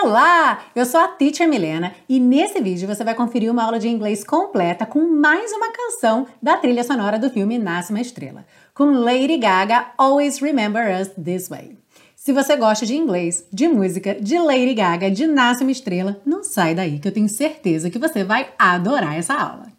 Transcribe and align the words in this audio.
Olá, 0.00 0.60
eu 0.76 0.86
sou 0.86 1.00
a 1.00 1.08
Teacher 1.08 1.48
Milena 1.48 1.92
e 2.08 2.20
nesse 2.20 2.60
vídeo 2.60 2.86
você 2.86 3.02
vai 3.02 3.16
conferir 3.16 3.50
uma 3.50 3.64
aula 3.64 3.80
de 3.80 3.88
inglês 3.88 4.22
completa 4.22 4.86
com 4.86 5.00
mais 5.00 5.50
uma 5.50 5.72
canção 5.72 6.24
da 6.40 6.56
trilha 6.56 6.84
sonora 6.84 7.18
do 7.18 7.28
filme 7.28 7.58
Nasce 7.58 7.90
uma 7.90 8.00
Estrela, 8.00 8.46
com 8.72 8.92
Lady 8.92 9.36
Gaga 9.36 9.88
Always 9.98 10.38
Remember 10.38 11.00
Us 11.00 11.08
This 11.20 11.48
Way. 11.48 11.76
Se 12.14 12.32
você 12.32 12.54
gosta 12.54 12.86
de 12.86 12.94
inglês, 12.94 13.44
de 13.52 13.66
música, 13.66 14.14
de 14.14 14.38
Lady 14.38 14.74
Gaga, 14.74 15.10
de 15.10 15.26
Nasce 15.26 15.64
uma 15.64 15.72
Estrela, 15.72 16.20
não 16.24 16.44
sai 16.44 16.76
daí 16.76 17.00
que 17.00 17.08
eu 17.08 17.12
tenho 17.12 17.28
certeza 17.28 17.90
que 17.90 17.98
você 17.98 18.22
vai 18.22 18.50
adorar 18.56 19.18
essa 19.18 19.34
aula. 19.34 19.77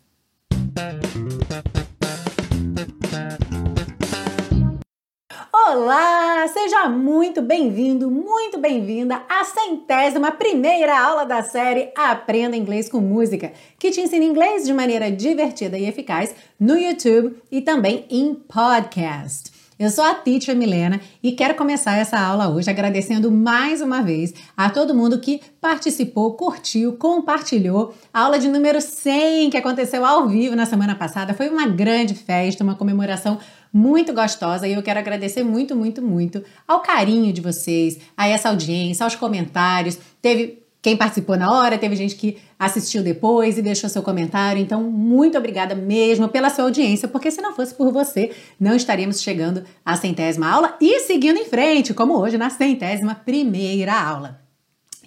Olá, 5.72 6.48
seja 6.48 6.90
muito 6.90 7.44
bem-vindo, 7.44 8.10
muito 8.10 8.58
bem-vinda 8.58 9.22
à 9.30 9.44
centésima 9.44 10.32
primeira 10.32 11.00
aula 11.00 11.26
da 11.26 11.44
série 11.44 11.92
Aprenda 11.96 12.58
Inglês 12.58 12.90
com 12.90 13.00
Música, 13.00 13.54
que 13.78 13.92
te 13.92 14.02
ensina 14.02 14.26
inglês 14.26 14.66
de 14.66 14.74
maneira 14.74 15.12
divertida 15.12 15.78
e 15.78 15.88
eficaz 15.88 16.34
no 16.60 16.76
YouTube 16.76 17.36
e 17.52 17.62
também 17.62 18.04
em 18.10 18.34
podcast. 18.34 19.52
Eu 19.80 19.90
sou 19.90 20.04
a 20.04 20.14
Teacher 20.14 20.58
Milena 20.58 21.00
e 21.24 21.32
quero 21.32 21.56
começar 21.56 21.96
essa 21.96 22.20
aula 22.20 22.50
hoje 22.50 22.70
agradecendo 22.70 23.32
mais 23.32 23.80
uma 23.80 24.02
vez 24.02 24.34
a 24.58 24.70
todo 24.70 24.94
mundo 24.94 25.20
que 25.20 25.40
participou, 25.62 26.34
curtiu, 26.34 26.98
compartilhou. 26.98 27.94
A 28.14 28.24
aula 28.24 28.38
de 28.38 28.50
número 28.50 28.82
100 28.82 29.50
que 29.52 29.56
aconteceu 29.56 30.04
ao 30.04 30.28
vivo 30.28 30.54
na 30.54 30.66
semana 30.66 30.96
passada 30.96 31.34
foi 31.34 31.48
uma 31.48 31.66
grande 31.66 32.14
festa, 32.14 32.62
uma 32.62 32.76
comemoração 32.76 33.38
muito 33.72 34.14
gostosa 34.14 34.68
e 34.68 34.74
eu 34.74 34.84
quero 34.84 35.00
agradecer 35.00 35.44
muito, 35.44 35.76
muito, 35.76 36.02
muito 36.02 36.44
ao 36.68 36.82
carinho 36.82 37.32
de 37.32 37.42
vocês, 37.42 38.00
a 38.18 38.28
essa 38.28 38.50
audiência, 38.50 39.04
aos 39.04 39.16
comentários. 39.16 39.98
Teve 40.22 40.60
quem 40.82 40.96
participou 40.96 41.36
na 41.38 41.52
hora, 41.52 41.78
teve 41.78 41.96
gente 41.96 42.16
que 42.16 42.38
assistiu 42.58 43.04
depois 43.04 43.58
e 43.58 43.62
deixou 43.62 43.90
seu 43.90 44.02
comentário. 44.02 44.62
Então, 44.62 44.82
muito 44.84 45.38
obrigada 45.38 45.76
mesmo 45.76 46.30
pela 46.30 46.50
sua 46.50 46.66
audiência, 46.66 47.08
porque 47.08 47.30
se 47.30 47.42
não 47.42 47.54
fosse 47.54 47.74
por 47.74 47.92
você, 47.92 48.32
não 48.60 48.76
estaríamos 48.76 49.22
chegando 49.22 49.64
à 49.84 49.96
centésima 49.96 50.50
aula 50.50 50.76
e 50.80 51.02
seguindo 51.02 51.38
em 51.38 51.46
frente, 51.46 51.94
como 51.94 52.18
hoje 52.18 52.38
na 52.38 52.50
centésima 52.50 53.14
primeira 53.14 53.94
aula. 53.94 54.40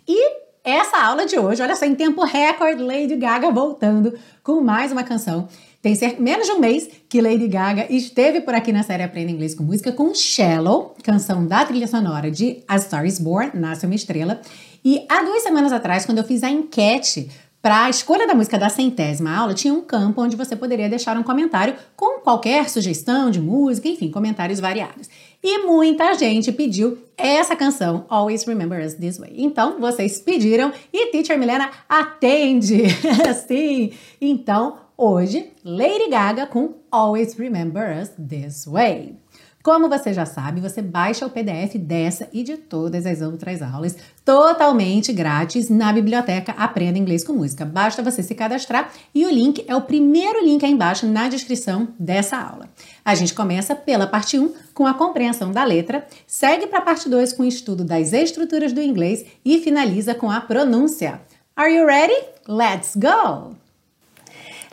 E 0.06 0.42
essa 0.64 0.98
aula 0.98 1.24
de 1.24 1.38
hoje, 1.38 1.62
olha 1.62 1.74
só, 1.74 1.86
em 1.86 1.94
tempo 1.94 2.22
recorde, 2.24 2.82
Lady 2.82 3.16
Gaga 3.16 3.50
voltando 3.50 4.16
com 4.42 4.60
mais 4.60 4.92
uma 4.92 5.02
canção 5.02 5.48
tem 5.82 5.96
menos 6.20 6.46
de 6.46 6.52
um 6.52 6.60
mês 6.60 6.88
que 7.08 7.20
Lady 7.20 7.48
Gaga 7.48 7.88
esteve 7.90 8.40
por 8.40 8.54
aqui 8.54 8.72
na 8.72 8.84
série 8.84 9.02
Aprenda 9.02 9.32
Inglês 9.32 9.52
com 9.52 9.64
Música 9.64 9.90
com 9.90 10.14
Shallow, 10.14 10.94
canção 11.02 11.44
da 11.44 11.64
trilha 11.64 11.88
sonora 11.88 12.30
de 12.30 12.62
A 12.68 12.78
Star 12.78 13.04
is 13.04 13.18
Born, 13.18 13.50
Nasce 13.58 13.84
uma 13.84 13.96
Estrela. 13.96 14.40
E 14.84 15.04
há 15.08 15.24
duas 15.24 15.42
semanas 15.42 15.72
atrás, 15.72 16.06
quando 16.06 16.18
eu 16.18 16.24
fiz 16.24 16.44
a 16.44 16.50
enquete 16.50 17.28
para 17.60 17.84
a 17.84 17.90
escolha 17.90 18.28
da 18.28 18.34
música 18.34 18.56
da 18.56 18.68
centésima 18.68 19.36
aula, 19.36 19.54
tinha 19.54 19.74
um 19.74 19.80
campo 19.80 20.22
onde 20.22 20.36
você 20.36 20.54
poderia 20.54 20.88
deixar 20.88 21.16
um 21.16 21.22
comentário 21.24 21.74
com 21.96 22.20
qualquer 22.20 22.68
sugestão 22.68 23.28
de 23.28 23.40
música, 23.40 23.88
enfim, 23.88 24.08
comentários 24.08 24.60
variados. 24.60 25.08
E 25.42 25.58
muita 25.66 26.14
gente 26.14 26.52
pediu 26.52 26.98
essa 27.16 27.56
canção, 27.56 28.04
Always 28.08 28.44
Remember 28.44 28.84
Us 28.84 28.94
This 28.94 29.18
Way. 29.18 29.34
Então, 29.36 29.80
vocês 29.80 30.20
pediram 30.20 30.72
e 30.92 31.10
Teacher 31.10 31.36
Milena 31.36 31.70
atende. 31.88 32.84
Sim. 33.48 33.92
Então, 34.20 34.76
Hoje, 35.04 35.50
Lady 35.64 36.08
Gaga 36.08 36.46
com 36.46 36.74
Always 36.88 37.34
Remember 37.34 38.00
Us 38.00 38.10
This 38.10 38.66
Way. 38.66 39.16
Como 39.60 39.88
você 39.88 40.12
já 40.12 40.24
sabe, 40.24 40.60
você 40.60 40.80
baixa 40.80 41.26
o 41.26 41.30
PDF 41.30 41.74
dessa 41.76 42.28
e 42.32 42.44
de 42.44 42.56
todas 42.56 43.04
as 43.04 43.20
outras 43.20 43.60
aulas 43.62 43.96
totalmente 44.24 45.12
grátis 45.12 45.68
na 45.68 45.92
biblioteca 45.92 46.52
Aprenda 46.52 47.00
Inglês 47.00 47.24
com 47.24 47.32
Música. 47.32 47.64
Basta 47.64 48.00
você 48.00 48.22
se 48.22 48.32
cadastrar 48.36 48.92
e 49.12 49.26
o 49.26 49.30
link 49.30 49.64
é 49.66 49.74
o 49.74 49.82
primeiro 49.82 50.40
link 50.44 50.64
aí 50.64 50.70
embaixo 50.70 51.04
na 51.04 51.28
descrição 51.28 51.88
dessa 51.98 52.36
aula. 52.36 52.68
A 53.04 53.16
gente 53.16 53.34
começa 53.34 53.74
pela 53.74 54.06
parte 54.06 54.38
1 54.38 54.54
com 54.72 54.86
a 54.86 54.94
compreensão 54.94 55.50
da 55.50 55.64
letra, 55.64 56.06
segue 56.28 56.68
para 56.68 56.78
a 56.78 56.82
parte 56.82 57.08
2 57.08 57.32
com 57.32 57.42
o 57.42 57.46
estudo 57.46 57.82
das 57.82 58.12
estruturas 58.12 58.72
do 58.72 58.80
inglês 58.80 59.24
e 59.44 59.58
finaliza 59.58 60.14
com 60.14 60.30
a 60.30 60.40
pronúncia. 60.40 61.20
Are 61.56 61.74
you 61.74 61.84
ready? 61.84 62.22
Let's 62.46 62.94
go! 62.94 63.61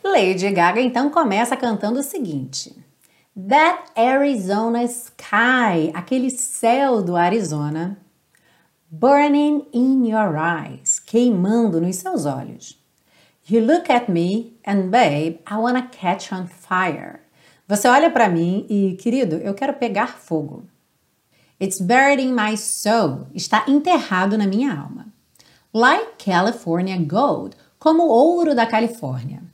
Lady 0.04 0.50
Gaga 0.52 0.82
então 0.82 1.10
começa 1.10 1.58
cantando 1.58 2.00
o 2.00 2.04
seguinte: 2.04 2.76
That 3.36 3.92
Arizona 3.96 4.84
sky, 4.84 5.92
aquele 5.94 6.30
céu 6.30 7.02
do 7.02 7.16
Arizona, 7.16 7.98
burning 8.90 9.68
in 9.74 10.10
your 10.10 10.36
eyes, 10.36 11.00
queimando 11.00 11.82
nos 11.82 11.98
seus 11.98 12.26
olhos. 12.26 12.78
You 13.50 13.62
look 13.66 13.92
at 13.92 14.10
me 14.10 14.58
and 14.66 14.90
babe, 14.90 15.40
I 15.50 15.56
wanna 15.56 15.90
catch 15.90 16.32
on 16.32 16.48
fire. 16.48 17.20
Você 17.68 17.88
olha 17.88 18.10
para 18.10 18.30
mim 18.30 18.66
e, 18.70 18.96
querido, 18.96 19.36
eu 19.38 19.54
quero 19.54 19.74
pegar 19.74 20.08
fogo. 20.08 20.64
It's 21.60 21.82
buried 21.82 22.22
in 22.22 22.34
my 22.34 22.56
soul, 22.56 23.28
está 23.34 23.66
enterrado 23.68 24.38
na 24.38 24.48
minha 24.48 24.74
alma. 24.74 25.08
Like 25.74 26.24
California 26.24 26.98
gold, 26.98 27.56
como 27.78 28.04
o 28.04 28.10
ouro 28.10 28.56
da 28.56 28.66
Califórnia. 28.66 29.49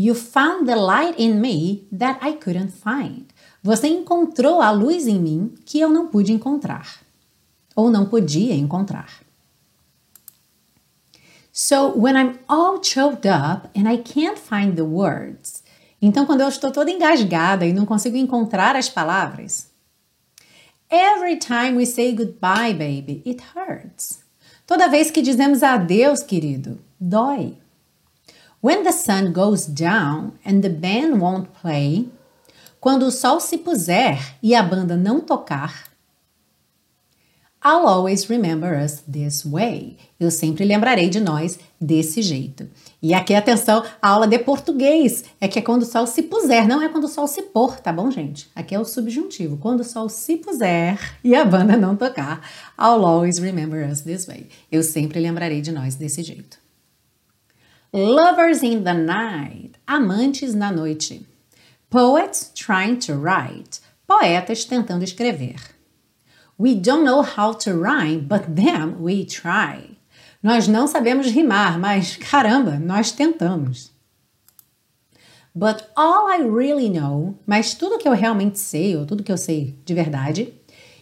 You 0.00 0.14
found 0.14 0.68
the 0.68 0.76
light 0.76 1.18
in 1.18 1.40
me 1.40 1.88
that 1.90 2.20
I 2.22 2.34
couldn't 2.34 2.70
find. 2.70 3.26
Você 3.64 3.88
encontrou 3.88 4.62
a 4.62 4.70
luz 4.70 5.08
em 5.08 5.18
mim 5.18 5.54
que 5.66 5.80
eu 5.80 5.88
não 5.88 6.06
pude 6.06 6.32
encontrar. 6.32 7.00
Ou 7.74 7.90
não 7.90 8.06
podia 8.06 8.54
encontrar. 8.54 9.10
So 11.52 11.92
when 11.98 12.14
I'm 12.14 12.38
all 12.46 12.80
choked 12.80 13.26
up 13.26 13.68
and 13.76 13.90
I 13.90 13.98
can't 13.98 14.38
find 14.38 14.76
the 14.76 14.84
words. 14.84 15.64
Então 16.00 16.24
quando 16.24 16.42
eu 16.42 16.48
estou 16.48 16.70
toda 16.70 16.92
engasgada 16.92 17.66
e 17.66 17.72
não 17.72 17.84
consigo 17.84 18.16
encontrar 18.16 18.76
as 18.76 18.88
palavras. 18.88 19.66
Every 20.88 21.38
time 21.38 21.76
we 21.76 21.84
say 21.84 22.14
goodbye, 22.14 22.72
baby, 22.72 23.20
it 23.26 23.42
hurts. 23.52 24.20
Toda 24.64 24.88
vez 24.88 25.10
que 25.10 25.20
dizemos 25.20 25.64
adeus, 25.64 26.22
querido, 26.22 26.78
dói. 27.00 27.58
When 28.60 28.82
the 28.82 28.90
sun 28.90 29.32
goes 29.32 29.66
down 29.66 30.32
and 30.44 30.62
the 30.62 30.68
band 30.68 31.20
won't 31.20 31.48
play, 31.62 32.08
quando 32.80 33.04
o 33.04 33.10
sol 33.10 33.38
se 33.38 33.58
puser 33.58 34.18
e 34.42 34.52
a 34.52 34.62
banda 34.64 34.96
não 34.96 35.20
tocar, 35.20 35.88
I'll 37.64 37.86
always 37.86 38.28
remember 38.28 38.72
us 38.76 39.02
this 39.02 39.44
way. 39.44 39.96
Eu 40.18 40.30
sempre 40.30 40.64
lembrarei 40.64 41.08
de 41.08 41.20
nós 41.20 41.58
desse 41.80 42.20
jeito. 42.20 42.68
E 43.00 43.14
aqui, 43.14 43.34
atenção, 43.34 43.84
a 44.02 44.08
aula 44.08 44.26
de 44.26 44.38
português 44.40 45.24
é 45.40 45.46
que 45.46 45.60
é 45.60 45.62
quando 45.62 45.82
o 45.82 45.86
sol 45.86 46.06
se 46.06 46.22
puser, 46.22 46.66
não 46.66 46.82
é 46.82 46.88
quando 46.88 47.04
o 47.04 47.08
sol 47.08 47.28
se 47.28 47.42
pôr, 47.42 47.78
tá 47.78 47.92
bom, 47.92 48.10
gente? 48.10 48.48
Aqui 48.56 48.74
é 48.74 48.80
o 48.80 48.84
subjuntivo. 48.84 49.56
Quando 49.56 49.80
o 49.80 49.84
sol 49.84 50.08
se 50.08 50.36
puser 50.36 50.98
e 51.22 51.34
a 51.34 51.44
banda 51.44 51.76
não 51.76 51.94
tocar, 51.94 52.40
I'll 52.76 53.04
always 53.04 53.38
remember 53.38 53.88
us 53.88 54.00
this 54.00 54.26
way. 54.26 54.48
Eu 54.70 54.82
sempre 54.82 55.20
lembrarei 55.20 55.60
de 55.60 55.70
nós 55.70 55.94
desse 55.94 56.24
jeito. 56.24 56.67
Lovers 57.90 58.62
in 58.62 58.84
the 58.84 58.92
night, 58.92 59.78
amantes 59.88 60.54
na 60.54 60.70
noite. 60.70 61.24
Poets 61.88 62.52
trying 62.54 62.98
to 62.98 63.14
write, 63.14 63.80
poetas 64.06 64.66
tentando 64.66 65.02
escrever. 65.02 65.56
We 66.58 66.74
don't 66.74 67.02
know 67.02 67.22
how 67.22 67.54
to 67.54 67.72
rhyme, 67.72 68.26
but 68.28 68.56
then 68.56 69.00
we 69.00 69.24
try. 69.24 69.96
Nós 70.42 70.68
não 70.68 70.86
sabemos 70.86 71.28
rimar, 71.28 71.78
mas 71.78 72.16
caramba, 72.16 72.78
nós 72.78 73.10
tentamos. 73.10 73.90
But 75.54 75.88
all 75.96 76.28
I 76.28 76.42
really 76.42 76.90
know, 76.90 77.38
mas 77.46 77.72
tudo 77.72 77.96
que 77.96 78.06
eu 78.06 78.12
realmente 78.12 78.58
sei, 78.58 78.96
ou 78.96 79.06
tudo 79.06 79.22
que 79.22 79.32
eu 79.32 79.38
sei 79.38 79.78
de 79.86 79.94
verdade, 79.94 80.52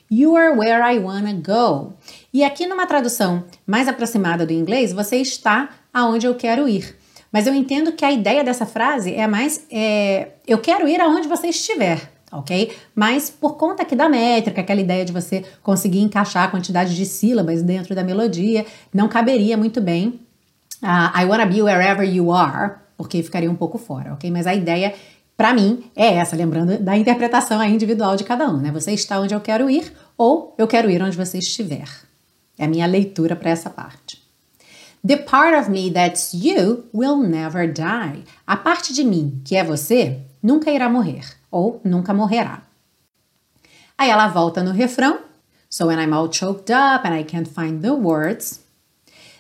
You 0.08 0.36
are 0.36 0.56
where 0.56 0.82
I 0.82 1.00
wanna 1.00 1.32
go. 1.32 1.94
E 2.32 2.44
aqui 2.44 2.64
numa 2.64 2.86
tradução 2.86 3.44
mais 3.66 3.88
aproximada 3.88 4.46
do 4.46 4.52
inglês, 4.52 4.92
você 4.92 5.16
está 5.16 5.68
aonde 5.96 6.26
eu 6.26 6.34
quero 6.34 6.68
ir. 6.68 6.94
Mas 7.32 7.46
eu 7.46 7.54
entendo 7.54 7.92
que 7.92 8.04
a 8.04 8.12
ideia 8.12 8.44
dessa 8.44 8.66
frase 8.66 9.14
é 9.14 9.26
mais 9.26 9.64
é, 9.72 10.28
eu 10.46 10.58
quero 10.58 10.86
ir 10.86 11.00
aonde 11.00 11.26
você 11.26 11.46
estiver, 11.48 12.12
ok? 12.30 12.76
Mas 12.94 13.30
por 13.30 13.56
conta 13.56 13.82
aqui 13.82 13.96
da 13.96 14.06
métrica, 14.06 14.60
aquela 14.60 14.80
ideia 14.80 15.06
de 15.06 15.12
você 15.12 15.42
conseguir 15.62 16.00
encaixar 16.00 16.44
a 16.44 16.48
quantidade 16.48 16.94
de 16.94 17.06
sílabas 17.06 17.62
dentro 17.62 17.94
da 17.94 18.04
melodia, 18.04 18.66
não 18.92 19.08
caberia 19.08 19.56
muito 19.56 19.80
bem 19.80 20.20
uh, 20.82 21.18
I 21.18 21.24
wanna 21.24 21.46
be 21.46 21.62
wherever 21.62 22.04
you 22.06 22.30
are, 22.30 22.74
porque 22.94 23.22
ficaria 23.22 23.50
um 23.50 23.56
pouco 23.56 23.78
fora, 23.78 24.12
ok? 24.12 24.30
Mas 24.30 24.46
a 24.46 24.54
ideia 24.54 24.94
para 25.34 25.54
mim 25.54 25.84
é 25.96 26.14
essa, 26.16 26.36
lembrando 26.36 26.78
da 26.78 26.94
interpretação 26.94 27.64
individual 27.64 28.16
de 28.16 28.24
cada 28.24 28.50
um, 28.50 28.58
né? 28.58 28.70
Você 28.70 28.92
está 28.92 29.18
onde 29.18 29.34
eu 29.34 29.40
quero 29.40 29.70
ir 29.70 29.90
ou 30.16 30.54
eu 30.58 30.66
quero 30.66 30.90
ir 30.90 31.02
onde 31.02 31.16
você 31.16 31.38
estiver. 31.38 31.88
É 32.58 32.66
a 32.66 32.68
minha 32.68 32.86
leitura 32.86 33.34
para 33.34 33.50
essa 33.50 33.70
parte. 33.70 34.25
The 35.04 35.16
part 35.16 35.58
of 35.58 35.70
me 35.70 35.90
that's 35.90 36.34
you 36.34 36.84
will 36.92 37.16
never 37.18 37.66
die. 37.66 38.24
A 38.46 38.56
parte 38.56 38.92
de 38.92 39.04
mim, 39.04 39.40
que 39.44 39.56
é 39.56 39.64
você, 39.64 40.20
nunca 40.42 40.70
irá 40.70 40.88
morrer 40.88 41.24
ou 41.50 41.80
nunca 41.84 42.12
morrerá. 42.12 42.62
Aí 43.98 44.10
ela 44.10 44.28
volta 44.28 44.62
no 44.62 44.72
refrão. 44.72 45.20
So 45.68 45.86
when 45.86 45.98
I'm 45.98 46.12
all 46.12 46.30
choked 46.30 46.70
up 46.70 47.06
and 47.06 47.14
I 47.14 47.24
can't 47.24 47.48
find 47.48 47.82
the 47.82 47.92
words. 47.92 48.60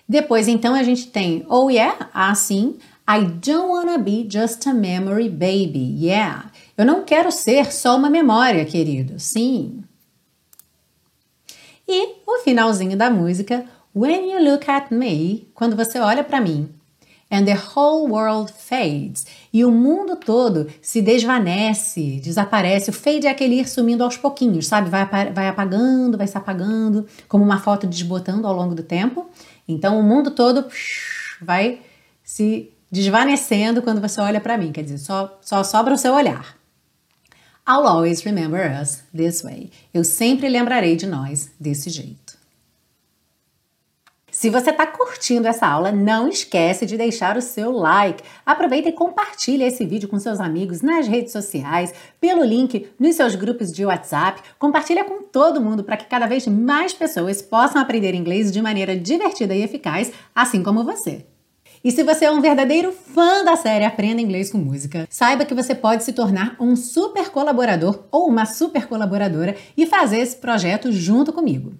Depois, 0.08 0.48
então, 0.48 0.74
a 0.74 0.82
gente 0.82 1.08
tem 1.08 1.44
oh 1.48 1.68
yeah, 1.68 2.08
assim. 2.14 2.78
I 3.08 3.24
don't 3.24 3.68
wanna 3.68 3.98
be 3.98 4.26
just 4.28 4.66
a 4.66 4.74
memory 4.74 5.28
baby. 5.28 5.96
Yeah. 5.98 6.50
Eu 6.76 6.84
não 6.84 7.04
quero 7.04 7.30
ser 7.30 7.72
só 7.72 7.96
uma 7.96 8.10
memória, 8.10 8.64
querido. 8.64 9.18
Sim. 9.20 9.84
E 11.88 12.16
o 12.26 12.38
finalzinho 12.42 12.96
da 12.96 13.08
música, 13.08 13.64
When 13.96 14.30
you 14.30 14.52
look 14.52 14.68
at 14.68 14.94
me, 14.94 15.48
quando 15.54 15.74
você 15.74 15.98
olha 15.98 16.22
para 16.22 16.38
mim, 16.38 16.68
and 17.32 17.46
the 17.46 17.54
whole 17.54 18.06
world 18.12 18.52
fades, 18.52 19.26
e 19.50 19.64
o 19.64 19.70
mundo 19.70 20.16
todo 20.16 20.66
se 20.82 21.00
desvanece, 21.00 22.20
desaparece. 22.20 22.90
O 22.90 22.92
fade 22.92 23.26
é 23.26 23.30
aquele 23.30 23.58
ir 23.58 23.66
sumindo 23.66 24.04
aos 24.04 24.18
pouquinhos, 24.18 24.66
sabe? 24.66 24.90
Vai, 24.90 25.06
vai 25.32 25.48
apagando, 25.48 26.18
vai 26.18 26.26
se 26.26 26.36
apagando, 26.36 27.06
como 27.26 27.42
uma 27.42 27.58
foto 27.58 27.86
desbotando 27.86 28.46
ao 28.46 28.54
longo 28.54 28.74
do 28.74 28.82
tempo. 28.82 29.30
Então 29.66 29.98
o 29.98 30.02
mundo 30.02 30.30
todo 30.30 30.66
vai 31.40 31.80
se 32.22 32.70
desvanecendo 32.92 33.80
quando 33.80 34.02
você 34.02 34.20
olha 34.20 34.42
para 34.42 34.58
mim, 34.58 34.72
quer 34.72 34.82
dizer, 34.82 34.98
só, 34.98 35.38
só 35.40 35.64
sobra 35.64 35.94
o 35.94 35.98
seu 35.98 36.12
olhar. 36.12 36.54
I'll 37.66 37.86
always 37.86 38.22
remember 38.24 38.70
us 38.78 39.04
this 39.16 39.40
way. 39.40 39.70
Eu 39.94 40.04
sempre 40.04 40.50
lembrarei 40.50 40.96
de 40.96 41.06
nós 41.06 41.50
desse 41.58 41.88
jeito. 41.88 42.25
Se 44.36 44.50
você 44.50 44.68
está 44.68 44.86
curtindo 44.86 45.48
essa 45.48 45.66
aula, 45.66 45.90
não 45.90 46.28
esquece 46.28 46.84
de 46.84 46.98
deixar 46.98 47.38
o 47.38 47.40
seu 47.40 47.72
like. 47.72 48.22
Aproveita 48.44 48.90
e 48.90 48.92
compartilhe 48.92 49.64
esse 49.64 49.82
vídeo 49.86 50.10
com 50.10 50.18
seus 50.18 50.40
amigos 50.40 50.82
nas 50.82 51.08
redes 51.08 51.32
sociais, 51.32 51.94
pelo 52.20 52.44
link 52.44 52.86
nos 53.00 53.14
seus 53.14 53.34
grupos 53.34 53.72
de 53.72 53.86
WhatsApp. 53.86 54.42
Compartilha 54.58 55.04
com 55.04 55.22
todo 55.22 55.58
mundo 55.58 55.82
para 55.82 55.96
que 55.96 56.04
cada 56.04 56.26
vez 56.26 56.46
mais 56.46 56.92
pessoas 56.92 57.40
possam 57.40 57.80
aprender 57.80 58.14
inglês 58.14 58.52
de 58.52 58.60
maneira 58.60 58.94
divertida 58.94 59.54
e 59.54 59.62
eficaz, 59.62 60.12
assim 60.34 60.62
como 60.62 60.84
você. 60.84 61.24
E 61.82 61.90
se 61.90 62.02
você 62.02 62.26
é 62.26 62.30
um 62.30 62.42
verdadeiro 62.42 62.92
fã 62.92 63.42
da 63.42 63.56
série 63.56 63.86
Aprenda 63.86 64.20
Inglês 64.20 64.52
com 64.52 64.58
Música, 64.58 65.06
saiba 65.08 65.46
que 65.46 65.54
você 65.54 65.74
pode 65.74 66.04
se 66.04 66.12
tornar 66.12 66.56
um 66.60 66.76
super 66.76 67.30
colaborador 67.30 68.04
ou 68.12 68.28
uma 68.28 68.44
super 68.44 68.86
colaboradora 68.86 69.56
e 69.74 69.86
fazer 69.86 70.18
esse 70.18 70.36
projeto 70.36 70.92
junto 70.92 71.32
comigo. 71.32 71.72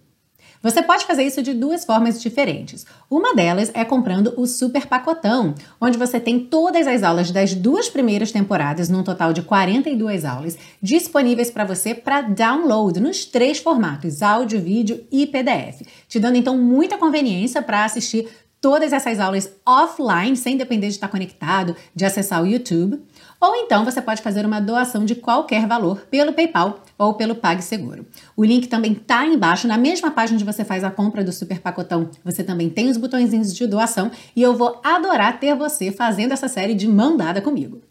Você 0.66 0.82
pode 0.82 1.06
fazer 1.06 1.22
isso 1.22 1.44
de 1.44 1.54
duas 1.54 1.84
formas 1.84 2.20
diferentes. 2.20 2.84
Uma 3.08 3.36
delas 3.36 3.70
é 3.72 3.84
comprando 3.84 4.34
o 4.36 4.48
Super 4.48 4.84
Pacotão, 4.88 5.54
onde 5.80 5.96
você 5.96 6.18
tem 6.18 6.40
todas 6.40 6.88
as 6.88 7.04
aulas 7.04 7.30
das 7.30 7.54
duas 7.54 7.88
primeiras 7.88 8.32
temporadas, 8.32 8.88
num 8.88 9.04
total 9.04 9.32
de 9.32 9.42
42 9.42 10.24
aulas, 10.24 10.58
disponíveis 10.82 11.52
para 11.52 11.64
você 11.64 11.94
para 11.94 12.20
download 12.20 12.98
nos 12.98 13.24
três 13.24 13.60
formatos: 13.60 14.22
áudio, 14.22 14.60
vídeo 14.60 15.06
e 15.12 15.24
PDF, 15.24 15.82
te 16.08 16.18
dando 16.18 16.36
então 16.36 16.58
muita 16.58 16.98
conveniência 16.98 17.62
para 17.62 17.84
assistir 17.84 18.28
todas 18.60 18.92
essas 18.92 19.20
aulas 19.20 19.48
offline, 19.64 20.36
sem 20.36 20.56
depender 20.56 20.88
de 20.88 20.94
estar 20.94 21.06
conectado, 21.06 21.76
de 21.94 22.04
acessar 22.04 22.42
o 22.42 22.46
YouTube. 22.48 23.00
Ou 23.40 23.54
então 23.56 23.84
você 23.84 24.00
pode 24.00 24.22
fazer 24.22 24.46
uma 24.46 24.60
doação 24.60 25.04
de 25.04 25.14
qualquer 25.14 25.66
valor 25.66 26.06
pelo 26.10 26.32
PayPal 26.32 26.80
ou 26.98 27.14
pelo 27.14 27.34
PagSeguro. 27.34 28.06
O 28.36 28.44
link 28.44 28.66
também 28.66 28.92
está 28.92 29.26
embaixo, 29.26 29.68
na 29.68 29.76
mesma 29.76 30.10
página 30.10 30.36
onde 30.36 30.44
você 30.44 30.64
faz 30.64 30.82
a 30.82 30.90
compra 30.90 31.22
do 31.22 31.32
Super 31.32 31.60
Pacotão. 31.60 32.10
Você 32.24 32.42
também 32.42 32.70
tem 32.70 32.88
os 32.88 32.96
botõezinhos 32.96 33.54
de 33.54 33.66
doação 33.66 34.10
e 34.34 34.42
eu 34.42 34.54
vou 34.54 34.80
adorar 34.82 35.38
ter 35.38 35.54
você 35.54 35.92
fazendo 35.92 36.32
essa 36.32 36.48
série 36.48 36.74
de 36.74 36.88
mão 36.88 37.16
dada 37.16 37.42
comigo. 37.42 37.82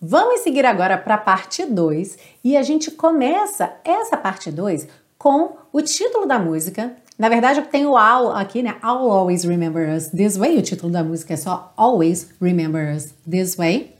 Vamos 0.00 0.40
seguir 0.40 0.66
agora 0.66 0.98
para 0.98 1.14
a 1.14 1.18
parte 1.18 1.64
2 1.64 2.18
e 2.44 2.56
a 2.56 2.62
gente 2.62 2.90
começa 2.90 3.72
essa 3.84 4.16
parte 4.16 4.50
2 4.50 4.88
com 5.16 5.56
o 5.72 5.80
título 5.80 6.26
da 6.26 6.38
música 6.38 6.96
na 7.18 7.28
verdade, 7.28 7.62
tem 7.70 7.86
o 7.86 7.96
all 7.96 8.32
aqui, 8.32 8.64
né? 8.64 8.74
I'll 8.82 9.08
always 9.08 9.44
remember 9.44 9.88
us 9.88 10.08
this 10.08 10.36
way. 10.36 10.58
O 10.58 10.62
título 10.62 10.90
da 10.90 11.04
música 11.04 11.34
é 11.34 11.36
só 11.36 11.72
Always 11.76 12.30
Remember 12.40 12.96
Us 12.96 13.14
This 13.30 13.54
Way. 13.54 13.94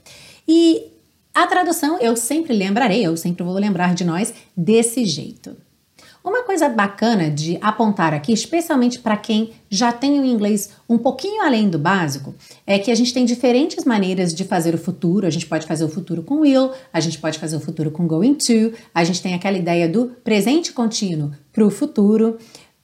E 0.47 0.91
a 1.33 1.47
tradução 1.47 1.97
eu 1.99 2.15
sempre 2.15 2.53
lembrarei, 2.53 3.05
eu 3.05 3.17
sempre 3.17 3.43
vou 3.43 3.55
lembrar 3.55 3.93
de 3.95 4.03
nós 4.03 4.33
desse 4.55 5.05
jeito. 5.05 5.55
Uma 6.23 6.43
coisa 6.43 6.69
bacana 6.69 7.29
de 7.29 7.57
apontar 7.59 8.13
aqui, 8.13 8.31
especialmente 8.31 8.99
para 8.99 9.17
quem 9.17 9.51
já 9.69 9.91
tem 9.91 10.21
o 10.21 10.25
inglês 10.25 10.69
um 10.87 10.97
pouquinho 10.97 11.41
além 11.41 11.67
do 11.67 11.77
básico, 11.77 12.33
é 12.65 12.79
que 12.79 12.89
a 12.89 12.95
gente 12.95 13.13
tem 13.13 13.25
diferentes 13.25 13.83
maneiras 13.83 14.33
de 14.33 14.45
fazer 14.45 14.73
o 14.73 14.77
futuro. 14.77 15.27
A 15.27 15.29
gente 15.29 15.45
pode 15.45 15.65
fazer 15.65 15.83
o 15.83 15.89
futuro 15.89 16.23
com 16.23 16.39
will, 16.39 16.71
a 16.93 16.99
gente 17.01 17.17
pode 17.17 17.37
fazer 17.37 17.57
o 17.57 17.59
futuro 17.59 17.91
com 17.91 18.07
going 18.07 18.35
to, 18.35 18.71
a 18.95 19.03
gente 19.03 19.21
tem 19.21 19.33
aquela 19.33 19.57
ideia 19.57 19.89
do 19.89 20.11
presente 20.23 20.71
contínuo 20.71 21.31
para 21.51 21.65
o 21.65 21.69
futuro. 21.69 22.37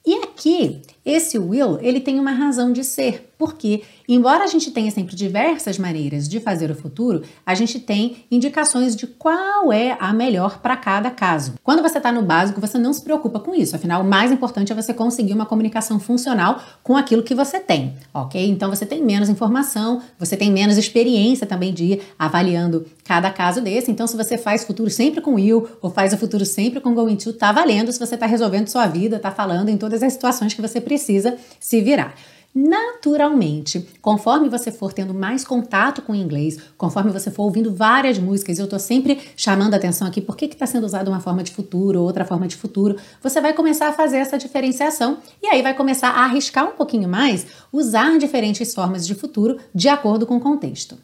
E 0.04 0.16
aqui, 0.16 0.82
esse 1.02 1.38
will, 1.38 1.78
ele 1.80 2.00
tem 2.00 2.20
uma 2.20 2.32
razão 2.32 2.70
de 2.70 2.84
ser, 2.84 3.29
porque 3.40 3.82
embora 4.06 4.44
a 4.44 4.46
gente 4.46 4.70
tenha 4.70 4.90
sempre 4.90 5.16
diversas 5.16 5.78
maneiras 5.78 6.28
de 6.28 6.38
fazer 6.38 6.70
o 6.70 6.74
futuro, 6.74 7.22
a 7.46 7.54
gente 7.54 7.80
tem 7.80 8.26
indicações 8.30 8.94
de 8.94 9.06
qual 9.06 9.72
é 9.72 9.96
a 9.98 10.12
melhor 10.12 10.58
para 10.58 10.76
cada 10.76 11.10
caso. 11.10 11.54
Quando 11.62 11.80
você 11.80 11.96
está 11.96 12.12
no 12.12 12.20
básico, 12.20 12.60
você 12.60 12.76
não 12.76 12.92
se 12.92 13.00
preocupa 13.00 13.40
com 13.40 13.54
isso, 13.54 13.74
afinal, 13.74 14.02
o 14.02 14.04
mais 14.04 14.30
importante 14.30 14.70
é 14.70 14.74
você 14.74 14.92
conseguir 14.92 15.32
uma 15.32 15.46
comunicação 15.46 15.98
funcional 15.98 16.60
com 16.82 16.98
aquilo 16.98 17.22
que 17.22 17.34
você 17.34 17.58
tem, 17.58 17.94
ok? 18.12 18.46
Então 18.50 18.68
você 18.68 18.84
tem 18.84 19.02
menos 19.02 19.30
informação, 19.30 20.02
você 20.18 20.36
tem 20.36 20.52
menos 20.52 20.76
experiência 20.76 21.46
também 21.46 21.72
de 21.72 21.84
ir 21.84 22.02
avaliando 22.18 22.84
cada 23.04 23.30
caso 23.30 23.62
desse. 23.62 23.90
Então, 23.90 24.06
se 24.06 24.16
você 24.16 24.36
faz 24.36 24.64
futuro 24.64 24.90
sempre 24.90 25.22
com 25.22 25.36
will 25.36 25.66
ou 25.80 25.90
faz 25.90 26.12
o 26.12 26.18
futuro 26.18 26.44
sempre 26.44 26.78
com 26.78 26.94
going 26.94 27.16
to, 27.16 27.32
tá 27.32 27.50
valendo 27.52 27.90
se 27.90 27.98
você 27.98 28.16
está 28.16 28.26
resolvendo 28.26 28.68
sua 28.68 28.86
vida, 28.86 29.18
tá 29.18 29.30
falando 29.30 29.70
em 29.70 29.78
todas 29.78 30.02
as 30.02 30.12
situações 30.12 30.52
que 30.52 30.60
você 30.60 30.78
precisa 30.78 31.38
se 31.58 31.80
virar. 31.80 32.14
Naturalmente, 32.52 33.86
conforme 34.02 34.48
você 34.48 34.72
for 34.72 34.92
tendo 34.92 35.14
mais 35.14 35.44
contato 35.44 36.02
com 36.02 36.12
o 36.12 36.16
inglês, 36.16 36.58
conforme 36.76 37.12
você 37.12 37.30
for 37.30 37.44
ouvindo 37.44 37.72
várias 37.72 38.18
músicas, 38.18 38.58
eu 38.58 38.64
estou 38.64 38.78
sempre 38.80 39.20
chamando 39.36 39.74
atenção 39.74 40.08
aqui 40.08 40.20
por 40.20 40.36
que 40.36 40.46
está 40.46 40.66
sendo 40.66 40.84
usada 40.84 41.08
uma 41.08 41.20
forma 41.20 41.44
de 41.44 41.52
futuro, 41.52 42.02
outra 42.02 42.24
forma 42.24 42.48
de 42.48 42.56
futuro, 42.56 42.96
você 43.22 43.40
vai 43.40 43.52
começar 43.52 43.88
a 43.88 43.92
fazer 43.92 44.16
essa 44.16 44.36
diferenciação 44.36 45.18
e 45.40 45.46
aí 45.46 45.62
vai 45.62 45.74
começar 45.74 46.08
a 46.08 46.24
arriscar 46.24 46.68
um 46.68 46.72
pouquinho 46.72 47.08
mais, 47.08 47.46
usar 47.72 48.18
diferentes 48.18 48.74
formas 48.74 49.06
de 49.06 49.14
futuro 49.14 49.58
de 49.72 49.88
acordo 49.88 50.26
com 50.26 50.36
o 50.36 50.40
contexto. 50.40 50.98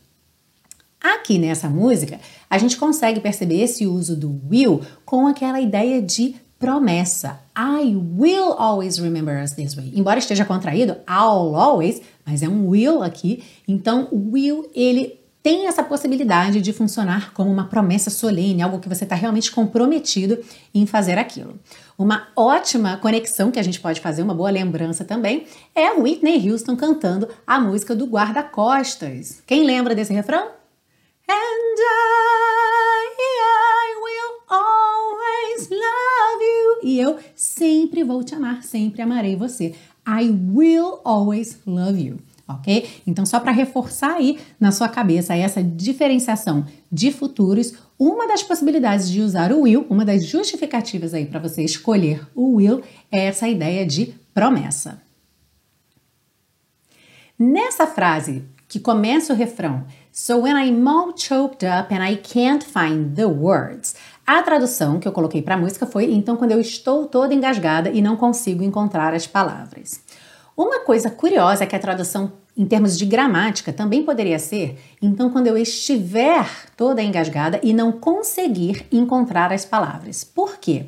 Aqui 1.01 1.39
nessa 1.39 1.69
música, 1.69 2.19
a 2.51 2.59
gente 2.59 2.77
consegue 2.77 3.21
perceber 3.21 3.61
esse 3.61 3.87
uso 3.87 4.17
do 4.17 4.41
will 4.51 4.81
com 5.05 5.29
aquela 5.29 5.61
ideia 5.61 6.03
de 6.03 6.35
promessa. 6.59 7.41
I 7.57 7.95
will 7.95 8.53
always 8.59 8.99
remember 8.99 9.43
us 9.43 9.53
this 9.53 9.75
way. 9.75 9.93
Embora 9.95 10.19
esteja 10.19 10.45
contraído, 10.45 10.93
I'll 11.09 11.55
always, 11.55 12.03
mas 12.25 12.43
é 12.43 12.49
um 12.49 12.69
will 12.69 13.03
aqui. 13.03 13.43
Então, 13.67 14.09
will, 14.13 14.71
ele 14.75 15.19
tem 15.47 15.69
essa 15.69 15.85
possibilidade 15.85 16.61
de 16.61 16.73
funcionar 16.73 17.33
como 17.33 17.49
uma 17.49 17.69
promessa 17.69 18.11
solene, 18.11 18.63
algo 18.63 18.81
que 18.81 18.89
você 18.89 19.05
está 19.05 19.15
realmente 19.15 19.53
comprometido 19.53 20.39
em 20.75 20.87
fazer 20.87 21.19
aquilo. 21.19 21.57
Uma 21.97 22.27
ótima 22.35 22.97
conexão 22.97 23.53
que 23.53 23.61
a 23.61 23.63
gente 23.63 23.79
pode 23.79 24.01
fazer, 24.01 24.23
uma 24.23 24.35
boa 24.35 24.51
lembrança 24.51 25.05
também, 25.05 25.47
é 25.73 25.93
Whitney 25.93 26.51
Houston 26.51 26.75
cantando 26.75 27.29
a 27.47 27.61
música 27.61 27.95
do 27.95 28.07
Guarda-Costas. 28.07 29.41
Quem 29.47 29.65
lembra 29.65 29.95
desse 29.95 30.13
refrão? 30.13 30.49
And 31.29 31.79
I, 31.79 33.07
I 33.21 33.95
will 34.03 34.86
always 35.57 35.69
love 35.71 36.45
you. 36.45 36.81
E 36.83 37.01
eu 37.01 37.19
sempre 37.35 38.05
vou 38.05 38.23
te 38.23 38.35
amar, 38.35 38.63
sempre 38.63 39.03
amarei 39.03 39.35
você. 39.35 39.75
I 40.07 40.31
will 40.31 41.01
always 41.05 41.59
love 41.67 42.01
you. 42.01 42.19
Ok? 42.49 43.03
Então, 43.07 43.27
só 43.27 43.41
para 43.41 43.51
reforçar 43.51 44.15
aí 44.15 44.39
na 44.61 44.71
sua 44.71 44.89
cabeça 44.89 45.35
essa 45.35 45.61
diferenciação 45.63 46.65
de 46.93 47.11
futuros, 47.11 47.73
uma 47.99 48.29
das 48.29 48.43
possibilidades 48.43 49.11
de 49.11 49.21
usar 49.21 49.51
o 49.51 49.63
will, 49.63 49.85
uma 49.91 50.05
das 50.05 50.25
justificativas 50.25 51.13
aí 51.13 51.27
para 51.27 51.41
você 51.41 51.65
escolher 51.65 52.25
o 52.37 52.55
will, 52.57 52.83
é 53.11 53.27
essa 53.27 53.49
ideia 53.49 53.85
de 53.85 54.15
promessa. 54.33 55.03
Nessa 57.37 57.87
frase 57.87 58.45
que 58.69 58.79
começa 58.79 59.33
o 59.33 59.37
refrão, 59.37 59.85
So 60.19 60.39
when 60.39 60.57
I'm 60.57 60.89
all 60.89 61.13
choked 61.13 61.63
up 61.63 61.93
and 61.93 62.03
I 62.03 62.17
can't 62.17 62.65
find 62.65 63.17
the 63.17 63.29
words. 63.29 63.95
A 64.27 64.43
tradução 64.43 64.99
que 64.99 65.07
eu 65.07 65.13
coloquei 65.13 65.41
para 65.41 65.55
a 65.55 65.59
música 65.59 65.87
foi 65.87 66.13
então 66.13 66.37
quando 66.37 66.51
eu 66.51 66.61
estou 66.61 67.07
toda 67.07 67.33
engasgada 67.33 67.91
e 67.91 68.03
não 68.03 68.17
consigo 68.17 68.65
encontrar 68.65 69.15
as 69.15 69.25
palavras. 69.25 70.01
Uma 70.57 70.81
coisa 70.81 71.09
curiosa 71.09 71.63
é 71.63 71.67
que 71.67 71.77
a 71.77 71.79
tradução 71.79 72.33
em 72.57 72.67
termos 72.67 72.99
de 72.99 73.07
gramática 73.07 73.73
também 73.73 74.03
poderia 74.03 74.39
ser 74.41 74.79
então 75.01 75.31
quando 75.31 75.47
eu 75.47 75.57
estiver 75.57 76.45
toda 76.77 77.03
engasgada 77.03 77.61
e 77.63 77.73
não 77.73 77.93
conseguir 77.93 78.85
encontrar 78.91 79.53
as 79.53 79.65
palavras. 79.65 80.25
Por 80.25 80.57
quê? 80.57 80.87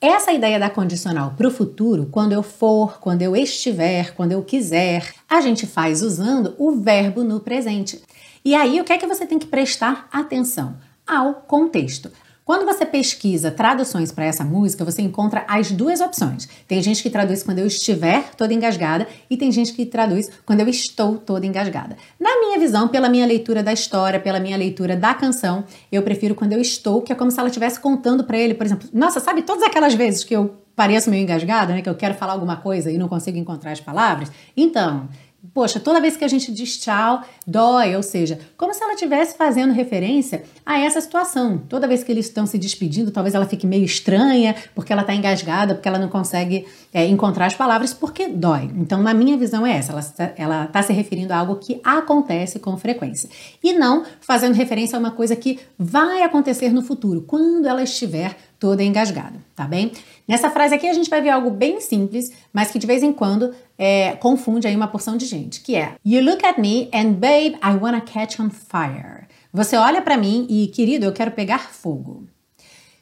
Essa 0.00 0.32
ideia 0.32 0.58
da 0.58 0.68
condicional 0.68 1.34
para 1.36 1.46
o 1.46 1.52
futuro, 1.52 2.08
quando 2.10 2.32
eu 2.32 2.42
for, 2.42 2.98
quando 2.98 3.22
eu 3.22 3.36
estiver, 3.36 4.12
quando 4.16 4.32
eu 4.32 4.42
quiser, 4.42 5.14
a 5.30 5.40
gente 5.40 5.68
faz 5.68 6.02
usando 6.02 6.56
o 6.58 6.72
verbo 6.72 7.22
no 7.22 7.38
presente. 7.38 8.02
E 8.44 8.56
aí, 8.56 8.80
o 8.80 8.84
que 8.84 8.92
é 8.92 8.98
que 8.98 9.06
você 9.06 9.24
tem 9.24 9.38
que 9.38 9.46
prestar 9.46 10.08
atenção? 10.10 10.76
Ao 11.06 11.34
contexto. 11.34 12.10
Quando 12.44 12.66
você 12.66 12.84
pesquisa 12.84 13.52
traduções 13.52 14.10
para 14.10 14.24
essa 14.24 14.44
música, 14.44 14.84
você 14.84 15.00
encontra 15.00 15.44
as 15.46 15.70
duas 15.70 16.00
opções. 16.00 16.48
Tem 16.66 16.82
gente 16.82 17.00
que 17.00 17.08
traduz 17.08 17.44
quando 17.44 17.60
eu 17.60 17.66
estiver 17.68 18.30
toda 18.36 18.52
engasgada 18.52 19.06
e 19.30 19.36
tem 19.36 19.52
gente 19.52 19.72
que 19.72 19.86
traduz 19.86 20.28
quando 20.44 20.58
eu 20.58 20.68
estou 20.68 21.18
toda 21.18 21.46
engasgada. 21.46 21.96
Na 22.18 22.40
minha 22.40 22.58
visão, 22.58 22.88
pela 22.88 23.08
minha 23.08 23.24
leitura 23.24 23.62
da 23.62 23.72
história, 23.72 24.18
pela 24.18 24.40
minha 24.40 24.56
leitura 24.56 24.96
da 24.96 25.14
canção, 25.14 25.64
eu 25.90 26.02
prefiro 26.02 26.34
quando 26.34 26.52
eu 26.52 26.60
estou, 26.60 27.00
que 27.00 27.12
é 27.12 27.14
como 27.14 27.30
se 27.30 27.38
ela 27.38 27.48
estivesse 27.48 27.78
contando 27.78 28.24
para 28.24 28.36
ele, 28.36 28.54
por 28.54 28.66
exemplo, 28.66 28.88
nossa, 28.92 29.20
sabe 29.20 29.42
todas 29.42 29.62
aquelas 29.62 29.94
vezes 29.94 30.24
que 30.24 30.34
eu 30.34 30.56
pareço 30.74 31.10
meio 31.10 31.22
engasgada, 31.22 31.72
né, 31.72 31.82
que 31.82 31.88
eu 31.88 31.94
quero 31.94 32.14
falar 32.14 32.32
alguma 32.32 32.56
coisa 32.56 32.90
e 32.90 32.98
não 32.98 33.08
consigo 33.08 33.38
encontrar 33.38 33.70
as 33.70 33.80
palavras? 33.80 34.32
Então, 34.56 35.08
Poxa, 35.52 35.80
toda 35.80 36.00
vez 36.00 36.16
que 36.16 36.24
a 36.24 36.28
gente 36.28 36.52
diz 36.52 36.78
tchau, 36.78 37.20
dói, 37.44 37.96
ou 37.96 38.02
seja, 38.02 38.38
como 38.56 38.72
se 38.72 38.80
ela 38.80 38.94
estivesse 38.94 39.36
fazendo 39.36 39.72
referência 39.72 40.44
a 40.64 40.78
essa 40.78 41.00
situação. 41.00 41.58
Toda 41.68 41.88
vez 41.88 42.04
que 42.04 42.12
eles 42.12 42.26
estão 42.26 42.46
se 42.46 42.56
despedindo, 42.56 43.10
talvez 43.10 43.34
ela 43.34 43.44
fique 43.44 43.66
meio 43.66 43.84
estranha, 43.84 44.54
porque 44.72 44.92
ela 44.92 45.02
está 45.02 45.12
engasgada, 45.12 45.74
porque 45.74 45.88
ela 45.88 45.98
não 45.98 46.08
consegue 46.08 46.64
é, 46.94 47.06
encontrar 47.08 47.46
as 47.46 47.54
palavras, 47.54 47.92
porque 47.92 48.28
dói. 48.28 48.70
Então, 48.76 49.02
na 49.02 49.12
minha 49.12 49.36
visão, 49.36 49.66
é 49.66 49.76
essa. 49.76 49.92
Ela 50.36 50.64
está 50.66 50.80
se 50.80 50.92
referindo 50.92 51.32
a 51.32 51.38
algo 51.38 51.56
que 51.56 51.80
acontece 51.82 52.60
com 52.60 52.76
frequência. 52.76 53.28
E 53.60 53.72
não 53.72 54.04
fazendo 54.20 54.54
referência 54.54 54.96
a 54.96 55.00
uma 55.00 55.10
coisa 55.10 55.34
que 55.34 55.58
vai 55.76 56.22
acontecer 56.22 56.72
no 56.72 56.82
futuro, 56.82 57.22
quando 57.22 57.66
ela 57.66 57.82
estiver 57.82 58.36
toda 58.62 58.84
engasgada, 58.84 59.40
tá 59.56 59.64
bem? 59.64 59.90
Nessa 60.28 60.48
frase 60.48 60.72
aqui 60.72 60.86
a 60.86 60.92
gente 60.92 61.10
vai 61.10 61.20
ver 61.20 61.30
algo 61.30 61.50
bem 61.50 61.80
simples, 61.80 62.30
mas 62.52 62.70
que 62.70 62.78
de 62.78 62.86
vez 62.86 63.02
em 63.02 63.12
quando 63.12 63.52
é, 63.84 64.14
confunde 64.14 64.68
aí 64.68 64.76
uma 64.76 64.86
porção 64.86 65.16
de 65.16 65.26
gente, 65.26 65.60
que 65.60 65.74
é 65.74 65.96
You 66.06 66.22
look 66.22 66.46
at 66.46 66.56
me 66.56 66.88
and 66.94 67.14
babe, 67.14 67.56
I 67.56 67.74
wanna 67.80 68.00
catch 68.00 68.38
on 68.38 68.48
fire. 68.48 69.26
Você 69.52 69.76
olha 69.76 70.00
para 70.00 70.16
mim 70.16 70.46
e, 70.48 70.68
querido, 70.68 71.04
eu 71.04 71.12
quero 71.12 71.32
pegar 71.32 71.58
fogo. 71.58 72.28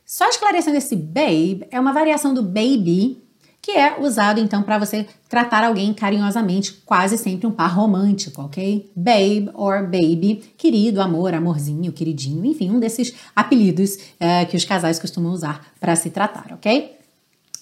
Só 0.06 0.26
esclarecendo 0.26 0.78
esse 0.78 0.96
babe, 0.96 1.66
é 1.70 1.78
uma 1.78 1.92
variação 1.92 2.32
do 2.32 2.42
baby 2.42 3.22
que 3.60 3.72
é 3.72 4.00
usado 4.00 4.40
então 4.40 4.62
para 4.62 4.78
você 4.78 5.06
tratar 5.28 5.64
alguém 5.64 5.92
carinhosamente, 5.92 6.72
quase 6.86 7.18
sempre 7.18 7.46
um 7.46 7.50
par 7.50 7.74
romântico, 7.74 8.40
ok? 8.40 8.90
Babe 8.96 9.50
or 9.52 9.82
baby, 9.82 10.42
querido, 10.56 11.02
amor, 11.02 11.34
amorzinho, 11.34 11.92
queridinho, 11.92 12.42
enfim, 12.46 12.70
um 12.70 12.80
desses 12.80 13.12
apelidos 13.36 13.98
é, 14.18 14.46
que 14.46 14.56
os 14.56 14.64
casais 14.64 14.98
costumam 14.98 15.30
usar 15.30 15.60
para 15.78 15.94
se 15.94 16.08
tratar, 16.08 16.54
ok? 16.54 16.99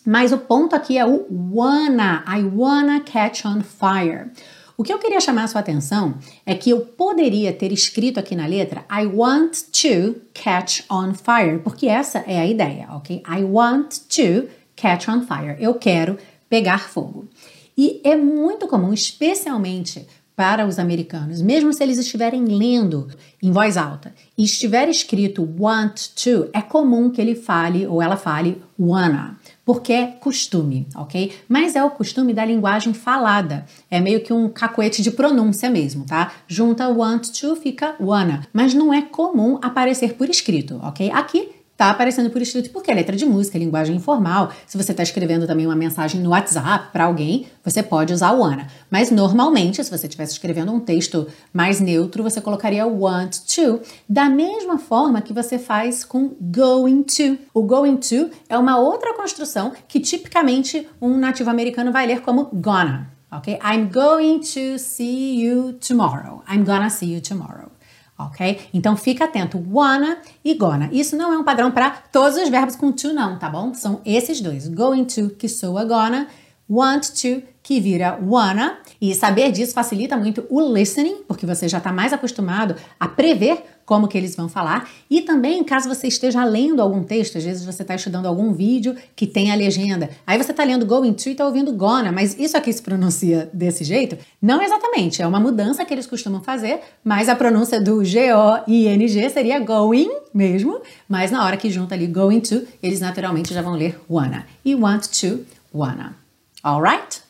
Mas 0.09 0.33
o 0.33 0.39
ponto 0.39 0.75
aqui 0.75 0.97
é 0.97 1.05
o 1.05 1.27
wanna, 1.53 2.25
I 2.27 2.43
wanna 2.43 3.01
catch 3.01 3.45
on 3.45 3.61
fire. 3.61 4.31
O 4.75 4.83
que 4.83 4.91
eu 4.91 4.99
queria 4.99 5.21
chamar 5.21 5.45
a 5.45 5.49
sua 5.49 5.61
atenção 5.61 6.15
é 6.47 6.55
que 6.55 6.71
eu 6.71 6.81
poderia 6.81 7.53
ter 7.53 7.73
escrito 7.73 8.19
aqui 8.19 8.35
na 8.35 8.47
letra 8.47 8.87
I 8.91 9.05
want 9.05 9.65
to 9.71 10.19
catch 10.33 10.81
on 10.91 11.13
fire, 11.13 11.59
porque 11.59 11.87
essa 11.87 12.21
é 12.21 12.41
a 12.41 12.47
ideia, 12.47 12.89
ok? 12.93 13.23
I 13.29 13.45
want 13.45 13.97
to 14.09 14.49
catch 14.77 15.09
on 15.09 15.27
fire. 15.27 15.59
Eu 15.61 15.75
quero 15.75 16.17
pegar 16.49 16.89
fogo. 16.89 17.29
E 17.77 18.01
é 18.03 18.17
muito 18.17 18.67
comum, 18.67 18.95
especialmente 18.95 20.07
para 20.39 20.65
os 20.65 20.79
americanos, 20.79 21.43
mesmo 21.43 21.73
se 21.73 21.83
eles 21.83 21.99
estiverem 21.99 22.45
lendo 22.45 23.09
em 23.43 23.51
voz 23.51 23.77
alta 23.77 24.15
e 24.39 24.45
estiver 24.45 24.89
escrito 24.89 25.43
want 25.59 26.11
to, 26.15 26.49
é 26.53 26.63
comum 26.63 27.11
que 27.11 27.21
ele 27.21 27.35
fale 27.35 27.89
ou 27.89 28.01
ela 28.01 28.17
fale 28.17 28.63
wanna, 28.79 29.37
porque 29.69 29.93
é 29.93 30.07
costume, 30.07 30.87
ok? 30.97 31.31
Mas 31.47 31.77
é 31.77 31.85
o 31.85 31.91
costume 31.91 32.33
da 32.33 32.43
linguagem 32.43 32.95
falada. 32.95 33.67
É 33.91 34.01
meio 34.01 34.23
que 34.23 34.33
um 34.33 34.49
cacoete 34.49 35.03
de 35.03 35.11
pronúncia 35.11 35.69
mesmo, 35.69 36.07
tá? 36.07 36.33
Junta 36.47 36.89
want 36.89 37.29
to, 37.39 37.55
fica 37.55 37.95
wanna. 38.01 38.49
Mas 38.51 38.73
não 38.73 38.95
é 38.95 39.03
comum 39.03 39.59
aparecer 39.61 40.15
por 40.15 40.31
escrito, 40.31 40.81
ok? 40.83 41.11
Aqui 41.11 41.51
tá 41.79 41.91
aparecendo 41.91 42.29
por 42.29 42.43
escrito 42.43 42.71
porque 42.71 42.91
é 42.91 42.95
letra 42.95 43.17
de 43.17 43.25
música, 43.25 43.57
é 43.57 43.61
linguagem 43.61 43.95
informal. 43.95 44.53
Se 44.67 44.77
você 44.77 44.91
está 44.91 45.03
escrevendo 45.05 45.47
também 45.47 45.65
uma 45.65 45.77
mensagem 45.77 46.21
no 46.21 46.31
WhatsApp 46.31 46.89
para 46.93 47.05
alguém, 47.05 47.47
você 47.65 47.85
pode 47.85 48.13
usar 48.13 48.33
o 48.33 48.41
wanna. 48.41 48.67
Mas 48.91 49.13
normalmente, 49.13 49.83
se 49.83 49.89
você 49.89 50.09
estivesse 50.09 50.33
escrevendo 50.33 50.73
um 50.73 50.81
texto 50.81 51.29
mais 51.53 51.81
neutro, 51.81 52.25
você 52.25 52.41
colocaria 52.41 52.85
want 52.85 53.37
to, 53.55 53.81
da 54.09 54.29
mesma 54.29 54.77
forma 54.77 55.23
que 55.23 55.33
você 55.33 55.57
faz 55.57 56.05
com 56.05 56.35
going 56.41 57.05
to. 57.05 57.39
O 57.55 57.63
going 57.63 57.97
to 57.97 58.29
é 58.49 58.59
uma 58.59 58.77
outra 58.77 59.15
construção 59.15 59.73
que 59.87 60.01
tipicamente 60.01 60.89
um 61.01 61.17
nativo 61.17 61.49
americano 61.49 61.93
vai 61.93 62.09
ler 62.09 62.23
como 62.23 62.47
gonna. 62.53 63.09
Ok? 63.31 63.57
I'm 63.63 63.89
going 63.89 64.41
to 64.41 64.79
see 64.79 65.41
you 65.41 65.75
tomorrow. 65.75 66.43
I'm 66.51 66.65
gonna 66.65 66.91
see 66.91 67.15
you 67.15 67.21
tomorrow 67.21 67.71
ok? 68.19 68.61
Então 68.75 68.97
fica 68.97 69.25
atento, 69.25 69.65
wanna 69.71 70.19
e 70.45 70.55
gonna. 70.55 70.89
Isso 70.93 71.17
não 71.17 71.33
é 71.33 71.39
um 71.39 71.45
padrão 71.45 71.71
para 71.71 71.91
todos 71.91 72.37
os 72.37 72.49
verbos 72.49 72.75
com 72.75 72.91
to 72.91 73.13
não, 73.13 73.39
tá 73.39 73.49
bom? 73.49 73.73
São 73.73 74.01
esses 74.05 74.41
dois, 74.41 74.67
going 74.67 75.05
to, 75.05 75.31
que 75.31 75.49
soa 75.49 75.85
gonna, 75.85 76.27
want 76.69 77.11
to, 77.21 77.43
que 77.63 77.81
vira 77.81 78.19
wanna, 78.21 78.79
e 79.01 79.15
saber 79.15 79.53
disso 79.53 79.73
facilita 79.73 80.17
muito 80.17 80.45
o 80.51 80.61
listening, 80.61 81.23
porque 81.29 81.47
você 81.47 81.69
já 81.69 81.79
está 81.79 81.93
mais 81.93 82.13
acostumado 82.13 82.75
a 82.99 83.07
prever 83.07 83.65
como 83.89 84.07
que 84.07 84.19
eles 84.19 84.37
vão 84.37 84.51
falar. 84.51 84.87
E 85.09 85.23
também, 85.23 85.65
caso 85.65 85.89
você 85.89 86.09
esteja 86.09 86.45
lendo 86.45 86.83
algum 86.83 87.03
texto, 87.03 87.39
às 87.39 87.45
vezes 87.45 87.65
você 87.65 87.81
está 87.81 87.95
estudando 87.95 88.27
algum 88.27 88.53
vídeo 88.53 88.95
que 89.17 89.27
tem 89.27 89.51
a 89.51 89.55
legenda. 89.55 90.11
Aí 90.27 90.37
você 90.37 90.51
está 90.51 90.63
lendo 90.63 90.85
going 90.85 91.15
to 91.15 91.31
e 91.31 91.33
está 91.33 91.47
ouvindo 91.47 91.73
gonna, 91.73 92.13
mas 92.13 92.39
isso 92.39 92.55
aqui 92.55 92.71
se 92.71 92.83
pronuncia 92.83 93.49
desse 93.51 93.85
jeito? 93.85 94.19
Não 94.43 94.61
exatamente, 94.61 95.23
é 95.23 95.27
uma 95.27 95.41
mudança 95.41 95.87
que 95.87 95.95
eles 95.95 96.07
costumam 96.07 96.43
fazer, 96.43 96.81
mas 97.03 97.31
a 97.31 97.35
pronúncia 97.35 97.81
do 97.81 98.05
G-O-I-N-G 98.05 99.31
seria 99.31 99.59
going 99.59 100.11
mesmo, 100.35 100.83
mas 101.09 101.31
na 101.31 101.43
hora 101.43 101.57
que 101.57 101.71
junta 101.71 101.95
ali 101.95 102.07
going 102.07 102.41
to, 102.41 102.67
eles 102.83 103.01
naturalmente 103.01 103.55
já 103.55 103.63
vão 103.63 103.73
ler 103.73 103.99
wanna. 104.11 104.45
E 104.63 104.75
want 104.75 105.07
to, 105.19 105.47
wanna. 105.73 106.15
Alright? 106.63 107.28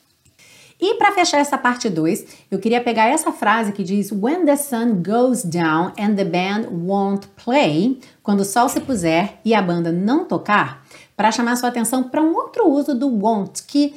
E 0.80 0.94
para 0.94 1.12
fechar 1.12 1.38
essa 1.38 1.58
parte 1.58 1.90
2, 1.90 2.46
eu 2.52 2.58
queria 2.60 2.80
pegar 2.80 3.06
essa 3.06 3.32
frase 3.32 3.72
que 3.72 3.82
diz 3.82 4.12
When 4.12 4.44
the 4.44 4.56
sun 4.56 5.02
goes 5.02 5.42
down 5.42 5.92
and 5.98 6.14
the 6.14 6.24
band 6.24 6.68
won't 6.70 7.26
play, 7.42 7.98
quando 8.22 8.40
o 8.40 8.44
sol 8.44 8.68
se 8.68 8.80
puser 8.80 9.40
e 9.44 9.54
a 9.54 9.60
banda 9.60 9.90
não 9.90 10.24
tocar, 10.24 10.84
para 11.16 11.32
chamar 11.32 11.56
sua 11.56 11.70
atenção 11.70 12.04
para 12.04 12.22
um 12.22 12.32
outro 12.32 12.68
uso 12.68 12.94
do 12.94 13.08
won't, 13.08 13.64
que 13.64 13.92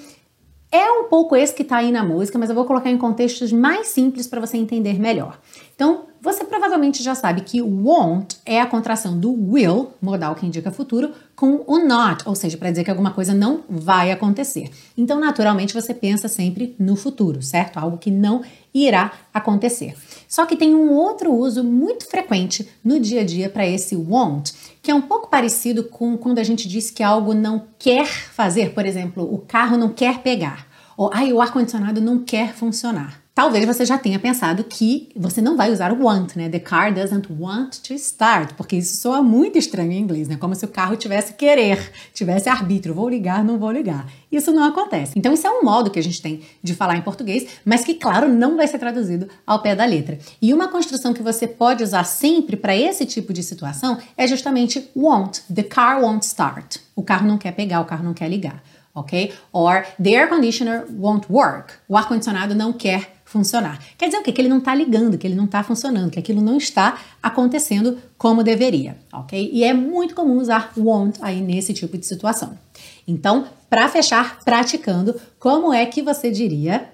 é 0.72 0.90
um 0.90 1.04
pouco 1.06 1.36
esse 1.36 1.54
que 1.54 1.64
está 1.64 1.78
aí 1.78 1.92
na 1.92 2.04
música, 2.04 2.40
mas 2.40 2.50
eu 2.50 2.56
vou 2.56 2.66
colocar 2.66 2.90
em 2.90 2.98
contextos 2.98 3.52
mais 3.52 3.88
simples 3.88 4.26
para 4.26 4.40
você 4.40 4.58
entender 4.58 5.00
melhor. 5.00 5.38
Então, 5.76 6.06
você 6.22 6.44
provavelmente 6.44 7.02
já 7.02 7.16
sabe 7.16 7.42
que 7.42 7.62
won't 7.62 8.38
é 8.46 8.62
a 8.62 8.66
contração 8.68 9.20
do 9.20 9.32
will, 9.32 9.90
modal 10.00 10.36
que 10.36 10.46
indica 10.46 10.72
futuro, 10.72 11.12
com 11.36 11.64
o 11.66 11.80
not, 11.80 12.22
ou 12.28 12.36
seja, 12.36 12.58
para 12.58 12.70
dizer 12.70 12.84
que 12.84 12.92
alguma 12.92 13.12
coisa 13.12 13.34
não 13.34 13.64
vai 13.68 14.12
acontecer. 14.12 14.70
Então, 14.96 15.20
naturalmente, 15.20 15.74
você 15.74 15.94
pensa 15.94 16.28
sempre 16.28 16.76
no 16.78 16.96
futuro, 16.96 17.42
certo? 17.42 17.78
Algo 17.78 17.98
que 17.98 18.12
não 18.12 18.44
irá 18.72 19.12
acontecer. 19.34 19.96
Só 20.28 20.46
que 20.46 20.56
tem 20.56 20.76
um 20.76 20.94
outro 20.94 21.34
uso 21.34 21.64
muito 21.64 22.08
frequente 22.08 22.70
no 22.84 23.00
dia 23.00 23.22
a 23.22 23.26
dia 23.26 23.50
para 23.50 23.68
esse 23.68 23.96
won't, 23.96 24.54
que 24.82 24.90
é 24.90 24.96
um 24.96 25.02
pouco 25.02 25.30
parecido 25.30 25.84
com 25.84 26.18
quando 26.18 26.40
a 26.40 26.44
gente 26.44 26.68
diz 26.68 26.90
que 26.90 27.04
algo 27.04 27.34
não 27.34 27.68
quer 27.78 28.08
fazer, 28.08 28.74
por 28.74 28.86
exemplo, 28.86 29.24
o 29.24 29.38
carro 29.38 29.78
não 29.78 29.90
quer 29.90 30.20
pegar, 30.20 30.68
ou 30.98 31.10
ai, 31.14 31.32
o 31.32 31.42
ar-condicionado 31.42 32.02
não 32.02 32.20
quer 32.20 32.54
funcionar. 32.54 33.21
Talvez 33.34 33.66
você 33.66 33.86
já 33.86 33.98
tenha 33.98 34.20
pensado 34.20 34.62
que 34.66 35.08
você 35.16 35.42
não 35.42 35.56
vai 35.56 35.72
usar 35.72 35.94
o 35.94 36.04
want, 36.04 36.36
né? 36.36 36.50
The 36.50 36.60
car 36.60 36.94
doesn't 36.94 37.32
want 37.32 37.78
to 37.78 37.94
start, 37.94 38.56
porque 38.56 38.76
isso 38.76 38.98
soa 38.98 39.24
muito 39.24 39.58
estranho 39.58 39.94
em 39.94 40.00
inglês, 40.00 40.28
né? 40.28 40.36
Como 40.36 40.54
se 40.54 40.66
o 40.66 40.68
carro 40.68 40.98
tivesse 40.98 41.34
querer, 41.36 41.94
tivesse 42.14 42.50
arbítrio, 42.50 42.94
vou 42.94 43.08
ligar, 43.08 43.42
não 43.42 43.58
vou 43.58 43.72
ligar. 43.72 44.06
Isso 44.30 44.52
não 44.52 44.66
acontece. 44.66 45.18
Então, 45.18 45.34
isso 45.34 45.48
é 45.48 45.50
um 45.50 45.64
modo 45.64 45.90
que 45.90 45.98
a 45.98 46.04
gente 46.04 46.22
tem 46.22 46.42
de 46.62 46.76
falar 46.76 46.98
em 46.98 47.02
português, 47.02 47.48
mas 47.64 47.86
que, 47.86 47.94
claro, 47.94 48.28
não 48.28 48.58
vai 48.58 48.68
ser 48.68 48.80
traduzido 48.80 49.30
ao 49.48 49.62
pé 49.62 49.78
da 49.78 49.86
letra. 49.86 50.20
E 50.42 50.54
uma 50.54 50.68
construção 50.68 51.14
que 51.14 51.24
você 51.24 51.48
pode 51.48 51.84
usar 51.86 52.04
sempre 52.04 52.58
para 52.58 52.76
esse 52.76 53.06
tipo 53.06 53.32
de 53.32 53.44
situação 53.44 53.98
é 54.18 54.28
justamente 54.28 54.90
won't. 54.94 55.42
The 55.44 55.64
car 55.64 56.02
won't 56.02 56.26
start. 56.26 56.80
O 56.94 57.02
carro 57.02 57.26
não 57.26 57.38
quer 57.38 57.54
pegar, 57.54 57.80
o 57.80 57.86
carro 57.86 58.04
não 58.04 58.14
quer 58.14 58.28
ligar 58.28 58.62
ok? 58.94 59.34
Or 59.52 59.86
the 60.02 60.10
air 60.14 60.28
conditioner 60.28 60.86
won't 60.90 61.32
work. 61.32 61.74
O 61.88 61.96
ar-condicionado 61.96 62.54
não 62.54 62.74
quer 62.74 63.21
funcionar. 63.32 63.80
Quer 63.98 64.08
dizer 64.08 64.18
o 64.18 64.24
quê? 64.24 64.32
Que 64.32 64.42
ele 64.42 64.50
não 64.50 64.58
está 64.58 64.76
ligando, 64.76 65.18
que 65.18 65.26
ele 65.26 65.36
não 65.36 65.46
está 65.46 65.64
funcionando, 65.64 66.12
que 66.12 66.20
aquilo 66.20 66.42
não 66.42 66.58
está 66.58 67.00
acontecendo 67.24 67.98
como 68.18 68.44
deveria, 68.44 68.98
ok? 69.14 69.50
E 69.54 69.64
é 69.64 69.74
muito 69.74 70.14
comum 70.14 70.38
usar 70.38 70.74
won't 70.78 71.18
aí 71.22 71.40
nesse 71.40 71.74
tipo 71.74 71.98
de 71.98 72.06
situação. 72.06 72.60
Então, 73.08 73.48
para 73.70 73.88
fechar 73.88 74.40
praticando, 74.44 75.20
como 75.40 75.74
é 75.74 75.86
que 75.86 76.02
você 76.02 76.30
diria? 76.30 76.92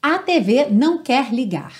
A 0.00 0.18
TV 0.18 0.66
não 0.70 1.02
quer 1.02 1.34
ligar. 1.34 1.74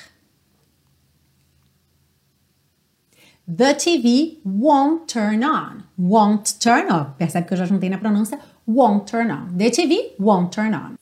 The 3.48 3.74
TV 3.74 4.38
won't 4.44 5.06
turn 5.06 5.44
on. 5.44 5.84
Won't 5.96 6.58
turn 6.58 6.92
on. 6.92 7.12
Percebe 7.16 7.46
que 7.46 7.54
eu 7.54 7.58
já 7.58 7.64
juntei 7.64 7.88
na 7.88 7.98
pronúncia? 7.98 8.40
Won't 8.66 9.08
turn 9.08 9.30
on. 9.30 9.56
The 9.56 9.70
TV 9.70 10.14
won't 10.18 10.50
turn 10.50 10.74
on. 10.74 10.96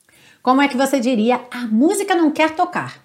Como 0.45 0.61
é 0.61 0.69
que 0.69 0.77
você 0.77 1.01
diria 1.01 1.41
a 1.51 1.67
música 1.67 2.15
não 2.15 2.31
quer 2.31 2.55
tocar? 2.55 3.03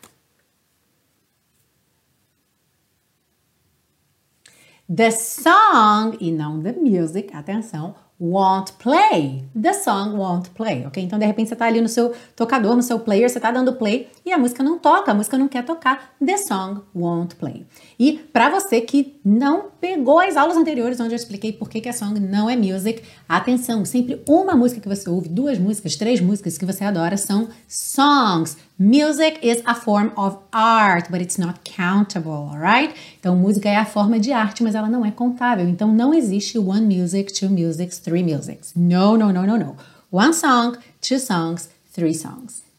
The 4.94 5.10
song, 5.10 6.18
e 6.20 6.34
não 6.34 6.62
the 6.62 6.74
music, 6.74 7.34
atenção, 7.34 7.96
won't 8.20 8.74
play. 8.74 9.46
The 9.60 9.74
song 9.74 10.18
won't 10.18 10.50
play, 10.50 10.86
ok? 10.86 11.02
Então, 11.02 11.18
de 11.18 11.26
repente, 11.26 11.48
você 11.48 11.54
está 11.54 11.66
ali 11.66 11.80
no 11.80 11.88
seu 11.88 12.14
tocador, 12.36 12.76
no 12.76 12.84
seu 12.84 13.00
player, 13.00 13.30
você 13.30 13.38
está 13.38 13.50
dando 13.50 13.74
play 13.74 14.10
e 14.26 14.34
a 14.34 14.38
música 14.38 14.62
não 14.62 14.78
toca, 14.78 15.12
a 15.12 15.14
música 15.14 15.38
não 15.38 15.48
quer 15.48 15.64
tocar. 15.64 16.14
The 16.24 16.38
song 16.38 16.82
won't 16.94 17.36
play. 17.36 17.66
E 17.98 18.14
para 18.34 18.50
você 18.50 18.82
que 18.82 19.20
não 19.24 19.70
pegou 19.80 20.20
as 20.20 20.36
aulas 20.36 20.58
anteriores 20.58 21.00
onde 21.00 21.14
eu 21.14 21.18
expliquei 21.18 21.54
por 21.54 21.70
que, 21.70 21.80
que 21.80 21.90
a 21.90 21.94
song 21.94 22.20
não 22.20 22.50
é 22.50 22.56
music, 22.56 23.02
atenção, 23.28 23.86
sempre 23.86 24.22
uma 24.28 24.54
música 24.54 24.82
que 24.82 24.90
você 24.90 25.10
ouve, 25.10 25.30
duas 25.30 25.58
músicas, 25.58 25.96
três 25.96 26.20
músicas 26.20 26.58
que 26.58 26.66
você 26.66 26.84
adora 26.84 27.16
são 27.16 27.48
songs. 27.68 28.58
Music 28.82 29.38
is 29.42 29.62
a 29.66 29.76
form 29.76 30.14
of 30.16 30.38
art, 30.54 31.12
but 31.12 31.22
it's 31.22 31.38
not 31.38 31.66
countable, 31.66 32.32
alright? 32.32 32.96
Então, 33.20 33.36
música 33.36 33.68
é 33.68 33.76
a 33.76 33.84
forma 33.84 34.18
de 34.18 34.32
arte, 34.32 34.64
mas 34.64 34.74
ela 34.74 34.90
não 34.90 35.06
é 35.06 35.12
contável. 35.12 35.68
Então, 35.68 35.94
não 35.94 36.14
existe 36.14 36.58
one 36.58 36.86
music, 36.86 37.34
two 37.34 37.50
musics, 37.50 38.00
three 38.00 38.24
musics. 38.24 38.72
No, 38.74 39.18
no, 39.18 39.34
no, 39.34 39.46
no, 39.46 39.58
no. 39.58 39.76
One 40.10 40.34
song, 40.34 40.78
two 41.02 41.20
songs, 41.20 41.70
three 41.94 42.14
songs. 42.14 42.70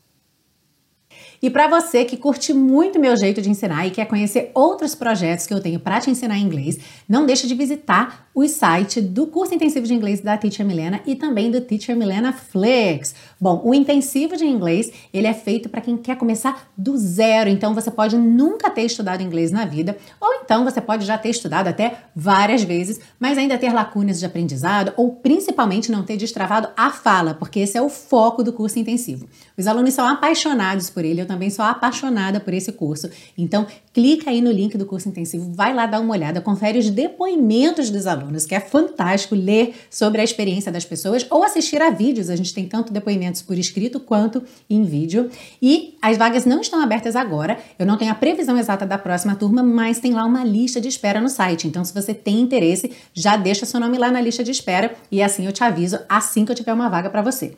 E 1.42 1.48
para 1.48 1.68
você 1.68 2.04
que 2.04 2.18
curte 2.18 2.52
muito 2.52 3.00
meu 3.00 3.16
jeito 3.16 3.40
de 3.40 3.48
ensinar 3.48 3.86
e 3.86 3.90
quer 3.90 4.06
conhecer 4.06 4.50
outros 4.54 4.94
projetos 4.94 5.46
que 5.46 5.54
eu 5.54 5.60
tenho 5.60 5.80
para 5.80 5.98
te 5.98 6.10
ensinar 6.10 6.38
inglês, 6.38 6.78
não 7.08 7.24
deixe 7.24 7.46
de 7.46 7.54
visitar 7.54 8.28
o 8.34 8.46
site 8.46 9.00
do 9.00 9.26
curso 9.26 9.54
intensivo 9.54 9.86
de 9.86 9.94
inglês 9.94 10.20
da 10.20 10.36
Teacher 10.36 10.66
Milena 10.66 11.00
e 11.06 11.14
também 11.14 11.50
do 11.50 11.60
Teacher 11.62 11.96
Milena 11.96 12.32
Flix. 12.32 13.14
Bom, 13.40 13.62
o 13.64 13.72
intensivo 13.72 14.36
de 14.36 14.44
inglês, 14.44 14.92
ele 15.14 15.26
é 15.26 15.32
feito 15.32 15.70
para 15.70 15.80
quem 15.80 15.96
quer 15.96 16.14
começar 16.14 16.70
do 16.76 16.94
zero, 16.98 17.48
então 17.48 17.74
você 17.74 17.90
pode 17.90 18.14
nunca 18.14 18.68
ter 18.68 18.82
estudado 18.82 19.22
inglês 19.22 19.50
na 19.50 19.64
vida, 19.64 19.96
ou 20.20 20.34
então 20.34 20.62
você 20.62 20.78
pode 20.78 21.06
já 21.06 21.16
ter 21.16 21.30
estudado 21.30 21.68
até 21.68 22.02
várias 22.14 22.62
vezes, 22.62 23.00
mas 23.18 23.38
ainda 23.38 23.56
ter 23.56 23.72
lacunas 23.72 24.18
de 24.18 24.26
aprendizado 24.26 24.92
ou 24.94 25.12
principalmente 25.12 25.90
não 25.90 26.02
ter 26.02 26.18
destravado 26.18 26.68
a 26.76 26.90
fala, 26.90 27.32
porque 27.32 27.60
esse 27.60 27.78
é 27.78 27.82
o 27.82 27.88
foco 27.88 28.42
do 28.42 28.52
curso 28.52 28.78
intensivo. 28.78 29.26
Os 29.56 29.66
alunos 29.66 29.94
são 29.94 30.06
apaixonados 30.06 30.90
por 30.90 31.02
ele, 31.02 31.22
eu 31.22 31.26
também 31.26 31.48
sou 31.48 31.64
apaixonada 31.64 32.40
por 32.40 32.52
esse 32.52 32.72
curso. 32.72 33.08
Então, 33.38 33.66
clica 33.92 34.30
aí 34.30 34.40
no 34.40 34.50
link 34.50 34.78
do 34.78 34.86
curso 34.86 35.08
intensivo, 35.08 35.52
vai 35.52 35.74
lá 35.74 35.86
dar 35.86 36.00
uma 36.00 36.12
olhada, 36.12 36.40
confere 36.40 36.78
os 36.78 36.90
depoimentos 36.90 37.90
dos 37.90 38.06
alunos 38.06 38.46
que 38.46 38.54
é 38.54 38.60
fantástico 38.60 39.34
ler 39.34 39.74
sobre 39.90 40.20
a 40.20 40.24
experiência 40.24 40.70
das 40.70 40.84
pessoas 40.84 41.26
ou 41.30 41.42
assistir 41.42 41.82
a 41.82 41.90
vídeos. 41.90 42.30
A 42.30 42.36
gente 42.36 42.54
tem 42.54 42.66
tanto 42.66 42.92
depoimentos 42.92 43.42
por 43.42 43.58
escrito 43.58 43.98
quanto 43.98 44.42
em 44.68 44.84
vídeo. 44.84 45.30
E 45.60 45.96
as 46.00 46.16
vagas 46.16 46.44
não 46.44 46.60
estão 46.60 46.80
abertas 46.80 47.16
agora. 47.16 47.58
Eu 47.78 47.86
não 47.86 47.96
tenho 47.96 48.12
a 48.12 48.14
previsão 48.14 48.56
exata 48.56 48.86
da 48.86 48.98
próxima 48.98 49.34
turma, 49.34 49.62
mas 49.62 49.98
tem 49.98 50.12
lá 50.12 50.24
uma 50.24 50.44
lista 50.44 50.80
de 50.80 50.88
espera 50.88 51.20
no 51.20 51.28
site. 51.28 51.66
Então, 51.66 51.84
se 51.84 51.92
você 51.92 52.14
tem 52.14 52.40
interesse, 52.40 52.92
já 53.12 53.36
deixa 53.36 53.66
seu 53.66 53.80
nome 53.80 53.98
lá 53.98 54.10
na 54.10 54.20
lista 54.20 54.44
de 54.44 54.50
espera 54.50 54.94
e 55.10 55.22
assim 55.22 55.46
eu 55.46 55.52
te 55.52 55.64
aviso 55.64 55.98
assim 56.08 56.44
que 56.44 56.52
eu 56.52 56.56
tiver 56.56 56.72
uma 56.72 56.88
vaga 56.88 57.10
para 57.10 57.22
você. 57.22 57.56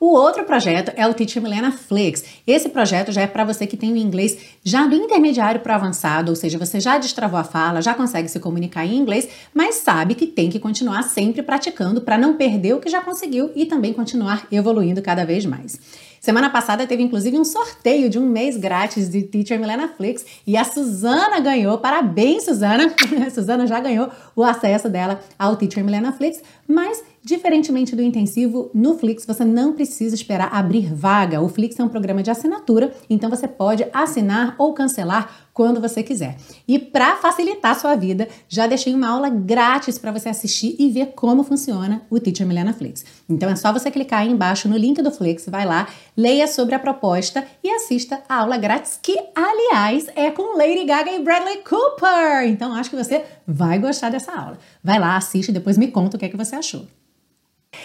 O 0.00 0.14
outro 0.14 0.44
projeto 0.44 0.92
é 0.94 1.08
o 1.08 1.12
Teacher 1.12 1.42
Milena 1.42 1.72
Flix. 1.72 2.22
Esse 2.46 2.68
projeto 2.68 3.10
já 3.10 3.22
é 3.22 3.26
para 3.26 3.44
você 3.44 3.66
que 3.66 3.76
tem 3.76 3.92
o 3.92 3.96
inglês 3.96 4.38
já 4.62 4.86
do 4.86 4.94
intermediário 4.94 5.60
para 5.60 5.74
avançado, 5.74 6.30
ou 6.30 6.36
seja, 6.36 6.56
você 6.56 6.78
já 6.78 6.98
destravou 6.98 7.38
a 7.38 7.42
fala, 7.42 7.82
já 7.82 7.92
consegue 7.94 8.28
se 8.28 8.38
comunicar 8.38 8.86
em 8.86 8.96
inglês, 8.96 9.28
mas 9.52 9.74
sabe 9.74 10.14
que 10.14 10.26
tem 10.26 10.50
que 10.50 10.60
continuar 10.60 11.02
sempre 11.02 11.42
praticando 11.42 12.00
para 12.00 12.16
não 12.16 12.36
perder 12.36 12.74
o 12.74 12.80
que 12.80 12.88
já 12.88 13.00
conseguiu 13.00 13.50
e 13.56 13.66
também 13.66 13.92
continuar 13.92 14.46
evoluindo 14.52 15.02
cada 15.02 15.26
vez 15.26 15.44
mais. 15.44 15.80
Semana 16.20 16.50
passada 16.50 16.86
teve 16.86 17.02
inclusive 17.02 17.38
um 17.38 17.44
sorteio 17.44 18.08
de 18.08 18.18
um 18.18 18.26
mês 18.26 18.56
grátis 18.56 19.08
de 19.08 19.22
Teacher 19.22 19.58
Milena 19.58 19.88
Flix 19.88 20.24
e 20.46 20.56
a 20.56 20.64
Suzana 20.64 21.40
ganhou. 21.40 21.78
Parabéns, 21.78 22.44
Suzana! 22.44 22.92
A 23.24 23.30
Suzana 23.30 23.66
já 23.66 23.80
ganhou 23.80 24.10
o 24.34 24.42
acesso 24.42 24.88
dela 24.88 25.20
ao 25.38 25.56
Teacher 25.56 25.84
Milena 25.84 26.12
Flix, 26.12 26.42
mas 26.66 27.02
Diferentemente 27.28 27.94
do 27.94 28.00
intensivo, 28.00 28.70
no 28.72 28.96
Flix 28.96 29.26
você 29.26 29.44
não 29.44 29.74
precisa 29.74 30.14
esperar 30.14 30.48
abrir 30.50 30.94
vaga. 30.94 31.42
O 31.42 31.48
Flix 31.50 31.78
é 31.78 31.84
um 31.84 31.88
programa 31.90 32.22
de 32.22 32.30
assinatura, 32.30 32.90
então 33.10 33.28
você 33.28 33.46
pode 33.46 33.86
assinar 33.92 34.54
ou 34.56 34.72
cancelar 34.72 35.30
quando 35.52 35.78
você 35.78 36.02
quiser. 36.02 36.38
E 36.66 36.78
para 36.78 37.16
facilitar 37.16 37.72
a 37.72 37.74
sua 37.74 37.94
vida, 37.96 38.26
já 38.48 38.66
deixei 38.66 38.94
uma 38.94 39.10
aula 39.10 39.28
grátis 39.28 39.98
para 39.98 40.10
você 40.10 40.30
assistir 40.30 40.74
e 40.78 40.88
ver 40.88 41.12
como 41.14 41.44
funciona 41.44 42.00
o 42.08 42.18
Teacher 42.18 42.46
Milena 42.46 42.72
Flix. 42.72 43.04
Então 43.28 43.50
é 43.50 43.56
só 43.56 43.74
você 43.74 43.90
clicar 43.90 44.20
aí 44.20 44.30
embaixo 44.30 44.66
no 44.66 44.78
link 44.78 45.02
do 45.02 45.10
Flix, 45.10 45.50
vai 45.50 45.66
lá, 45.66 45.86
leia 46.16 46.46
sobre 46.46 46.76
a 46.76 46.78
proposta 46.78 47.46
e 47.62 47.68
assista 47.68 48.22
a 48.26 48.36
aula 48.36 48.56
grátis, 48.56 48.98
que 49.02 49.18
aliás 49.34 50.06
é 50.16 50.30
com 50.30 50.56
Lady 50.56 50.86
Gaga 50.86 51.12
e 51.12 51.22
Bradley 51.22 51.58
Cooper. 51.58 52.48
Então 52.48 52.72
acho 52.72 52.88
que 52.88 52.96
você 52.96 53.22
vai 53.46 53.78
gostar 53.78 54.08
dessa 54.08 54.32
aula. 54.32 54.58
Vai 54.82 54.98
lá, 54.98 55.14
assiste 55.14 55.50
e 55.50 55.52
depois 55.52 55.76
me 55.76 55.88
conta 55.88 56.16
o 56.16 56.18
que 56.18 56.24
é 56.24 56.30
que 56.30 56.36
você 56.38 56.56
achou. 56.56 56.86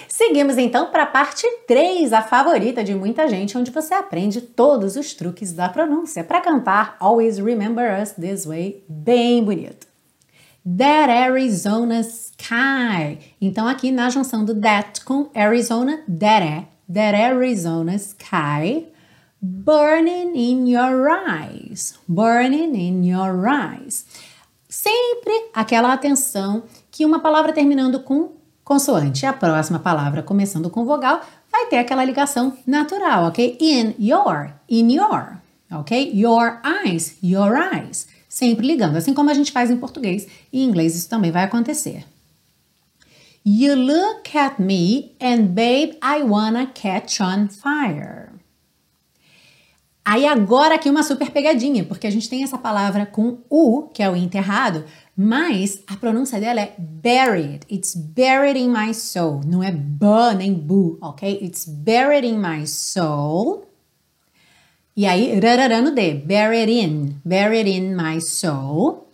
Seguimos 0.08 0.58
então 0.58 0.91
para 0.91 1.04
a 1.04 1.08
parte 1.08 1.46
3, 1.67 2.13
a 2.13 2.22
favorita 2.22 2.84
de 2.84 2.96
muita 2.96 3.28
gente, 3.28 3.58
onde 3.58 3.72
você 3.72 3.93
aprende 3.93 4.41
todos 4.41 4.96
os 4.96 5.13
truques 5.13 5.52
da 5.54 5.67
pronúncia 5.67 6.24
para 6.24 6.41
cantar 6.41 6.96
Always 7.00 7.38
Remember 7.38 8.02
Us 8.02 8.12
This 8.12 8.46
Way 8.46 8.86
bem 8.88 9.43
bonito. 9.43 9.88
That 10.65 11.12
Arizona 11.12 12.00
Sky. 12.00 13.19
Então 13.41 13.67
aqui 13.67 13.91
na 13.91 14.10
junção 14.10 14.46
do 14.46 14.56
that 14.62 15.04
com 15.04 15.30
Arizona, 15.36 16.02
that 16.08 16.46
é, 16.46 16.67
that 16.93 17.15
Arizona 17.15 17.96
Sky. 17.96 18.88
Burning 19.41 20.38
in 20.38 20.72
your 20.72 21.10
eyes. 21.10 22.00
Burning 22.08 22.76
in 22.78 23.06
your 23.06 23.46
eyes. 23.46 24.06
Sempre 24.69 25.50
aquela 25.54 25.91
atenção 25.91 26.63
que 26.89 27.06
uma 27.06 27.19
palavra 27.19 27.52
terminando 27.52 28.00
com 28.00 28.42
consoante. 28.63 29.26
A 29.26 29.34
próxima 29.34 29.80
palavra 29.80 30.23
começando 30.23 30.69
com 30.69 30.86
vogal 30.86 31.21
vai 31.52 31.67
ter 31.67 31.78
aquela 31.78 32.04
ligação 32.04 32.58
natural, 32.65 33.26
ok? 33.26 33.58
In 33.60 33.95
your, 33.99 34.52
in 34.69 34.93
your, 34.93 35.38
ok? 35.71 36.12
Your 36.13 36.60
eyes, 36.63 37.17
your 37.21 37.56
eyes. 37.56 38.08
Sempre 38.28 38.65
ligando, 38.65 38.95
assim 38.95 39.13
como 39.13 39.30
a 39.30 39.34
gente 39.34 39.52
faz 39.52 39.69
em 39.69 39.78
português 39.78 40.28
e 40.52 40.63
inglês 40.63 40.95
isso 40.95 41.10
também 41.10 41.32
vai 41.32 41.43
acontecer. 41.43 42.06
You 43.45 43.76
look 43.76 44.36
at 44.38 44.58
me 44.58 45.15
and 45.21 45.47
babe, 45.54 45.97
I 46.02 46.23
wanna 46.23 46.67
catch 46.67 47.19
on 47.19 47.49
fire. 47.49 48.30
Aí 50.05 50.27
agora 50.27 50.75
aqui 50.75 50.89
uma 50.89 51.01
super 51.01 51.31
pegadinha, 51.31 51.85
porque 51.85 52.05
a 52.05 52.11
gente 52.11 52.29
tem 52.29 52.43
essa 52.43 52.57
palavra 52.57 53.05
com 53.05 53.37
u, 53.49 53.83
que 53.93 54.03
é 54.03 54.09
o 54.09 54.15
enterrado, 54.15 54.83
mas 55.15 55.81
a 55.87 55.95
pronúncia 55.95 56.41
dela 56.41 56.59
é 56.59 56.75
buried. 56.77 57.61
It's 57.71 57.95
buried 57.95 58.59
in 58.59 58.69
my 58.69 58.93
soul. 58.93 59.41
Não 59.45 59.63
é 59.63 59.71
bu 59.71 60.33
nem 60.37 60.53
bu, 60.53 60.97
ok? 61.01 61.39
It's 61.41 61.65
buried 61.65 62.27
in 62.27 62.37
my 62.37 62.67
soul. 62.67 63.65
E 64.95 65.05
aí, 65.05 65.39
rarará 65.39 65.81
no 65.81 65.91
D. 65.91 66.13
Buried 66.15 66.69
in. 66.69 67.15
Buried 67.23 67.69
in 67.69 67.95
my 67.95 68.19
soul. 68.19 69.07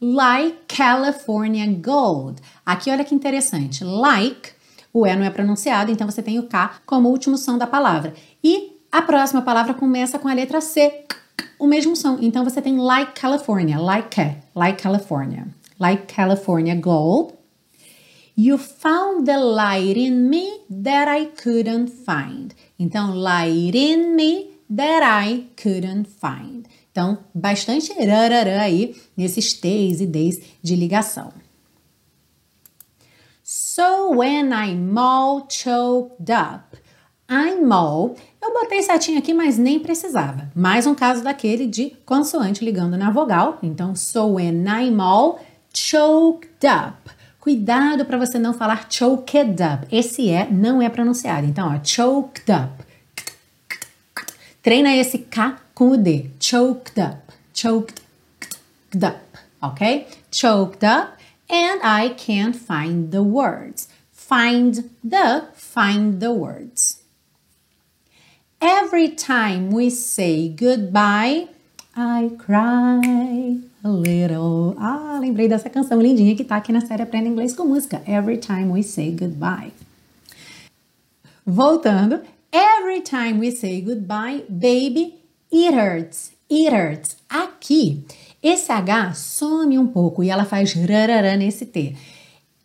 Like 0.00 0.60
California 0.66 1.66
gold. 1.66 2.40
Aqui, 2.64 2.90
olha 2.90 3.04
que 3.04 3.14
interessante. 3.14 3.84
Like, 3.84 4.50
o 4.92 5.06
E 5.06 5.14
não 5.14 5.24
é 5.24 5.30
pronunciado, 5.30 5.92
então 5.92 6.10
você 6.10 6.22
tem 6.22 6.38
o 6.38 6.48
K 6.48 6.80
como 6.86 7.10
último 7.10 7.36
som 7.36 7.58
da 7.58 7.66
palavra. 7.66 8.14
E 8.42 8.75
a 8.96 9.02
próxima 9.02 9.42
palavra 9.42 9.74
começa 9.74 10.18
com 10.18 10.26
a 10.26 10.32
letra 10.32 10.58
C 10.58 11.04
o 11.58 11.66
mesmo 11.66 11.94
som. 11.94 12.16
Então 12.18 12.42
você 12.42 12.62
tem 12.62 12.78
like 12.78 13.12
California, 13.12 13.78
like, 13.78 14.18
like 14.54 14.82
California, 14.82 15.46
like 15.78 16.06
California 16.06 16.74
gold. 16.74 17.34
You 18.34 18.56
found 18.56 19.26
the 19.26 19.36
light 19.36 19.98
in 19.98 20.30
me 20.30 20.60
that 20.82 21.10
I 21.10 21.26
couldn't 21.26 21.90
find. 21.90 22.54
Então, 22.78 23.14
light 23.14 23.74
in 23.74 24.14
me 24.14 24.50
that 24.74 25.02
I 25.02 25.46
couldn't 25.56 26.06
find. 26.06 26.66
Então, 26.90 27.18
bastante 27.34 27.92
rarará 27.92 28.62
aí 28.62 28.94
nesses 29.16 29.54
T's 29.54 30.00
e 30.00 30.06
D's 30.06 30.40
de 30.62 30.74
ligação. 30.74 31.32
So 33.42 34.10
when 34.10 34.52
I'm 34.52 34.98
all 34.98 35.46
choked 35.48 36.30
up, 36.30 36.76
I'm 37.28 37.72
all 37.72 38.16
eu 38.46 38.52
botei 38.54 38.82
setinha 38.82 39.18
aqui, 39.18 39.34
mas 39.34 39.58
nem 39.58 39.80
precisava. 39.80 40.48
Mais 40.54 40.86
um 40.86 40.94
caso 40.94 41.22
daquele 41.22 41.66
de 41.66 41.90
consoante 42.04 42.64
ligando 42.64 42.96
na 42.96 43.10
vogal. 43.10 43.58
Então, 43.62 43.96
so 43.96 44.34
when 44.34 44.64
I'm 44.64 45.00
all 45.00 45.40
choked 45.74 46.64
up. 46.64 47.10
Cuidado 47.40 48.04
para 48.04 48.16
você 48.16 48.38
não 48.38 48.54
falar 48.54 48.86
choked 48.88 49.62
up. 49.62 49.86
Esse 49.90 50.30
é 50.30 50.48
não 50.48 50.80
é 50.80 50.88
pronunciado. 50.88 51.46
Então, 51.46 51.74
ó, 51.74 51.84
choked 51.84 52.50
up. 52.50 52.84
Treina 54.62 54.94
esse 54.96 55.18
K 55.18 55.56
com 55.74 55.90
o 55.90 55.96
D. 55.96 56.30
Choked 56.40 57.00
up. 57.00 57.32
Choked 57.52 58.02
up. 58.96 59.38
Ok? 59.60 60.06
Choked 60.30 60.84
up. 60.84 61.12
And 61.48 61.80
I 61.82 62.14
can't 62.16 62.56
find 62.56 63.10
the 63.10 63.22
words. 63.22 63.88
Find 64.12 64.90
the, 65.04 65.44
find 65.54 66.20
the 66.20 66.30
words. 66.30 67.05
Every 68.60 69.10
time 69.10 69.70
we 69.70 69.90
say 69.90 70.48
goodbye, 70.48 71.48
I 71.94 72.30
cry 72.38 73.60
a 73.84 73.88
little. 73.88 74.74
Ah, 74.78 75.18
lembrei 75.20 75.46
dessa 75.46 75.68
canção 75.68 76.00
lindinha 76.00 76.34
que 76.34 76.42
tá 76.42 76.56
aqui 76.56 76.72
na 76.72 76.80
série 76.80 77.02
Aprenda 77.02 77.28
Inglês 77.28 77.54
com 77.54 77.66
Música. 77.66 78.02
Every 78.06 78.38
time 78.38 78.72
we 78.72 78.82
say 78.82 79.10
goodbye. 79.10 79.72
Voltando. 81.44 82.22
Every 82.50 83.02
time 83.02 83.38
we 83.38 83.50
say 83.50 83.82
goodbye, 83.82 84.44
baby, 84.48 85.16
it 85.52 85.74
hurts. 85.76 86.32
It 86.50 86.74
hurts. 86.74 87.16
Aqui, 87.28 88.04
esse 88.42 88.72
H 88.72 89.12
some 89.14 89.78
um 89.78 89.86
pouco 89.86 90.24
e 90.24 90.30
ela 90.30 90.46
faz 90.46 90.72
rarará 90.72 91.36
nesse 91.36 91.66
T. 91.66 91.94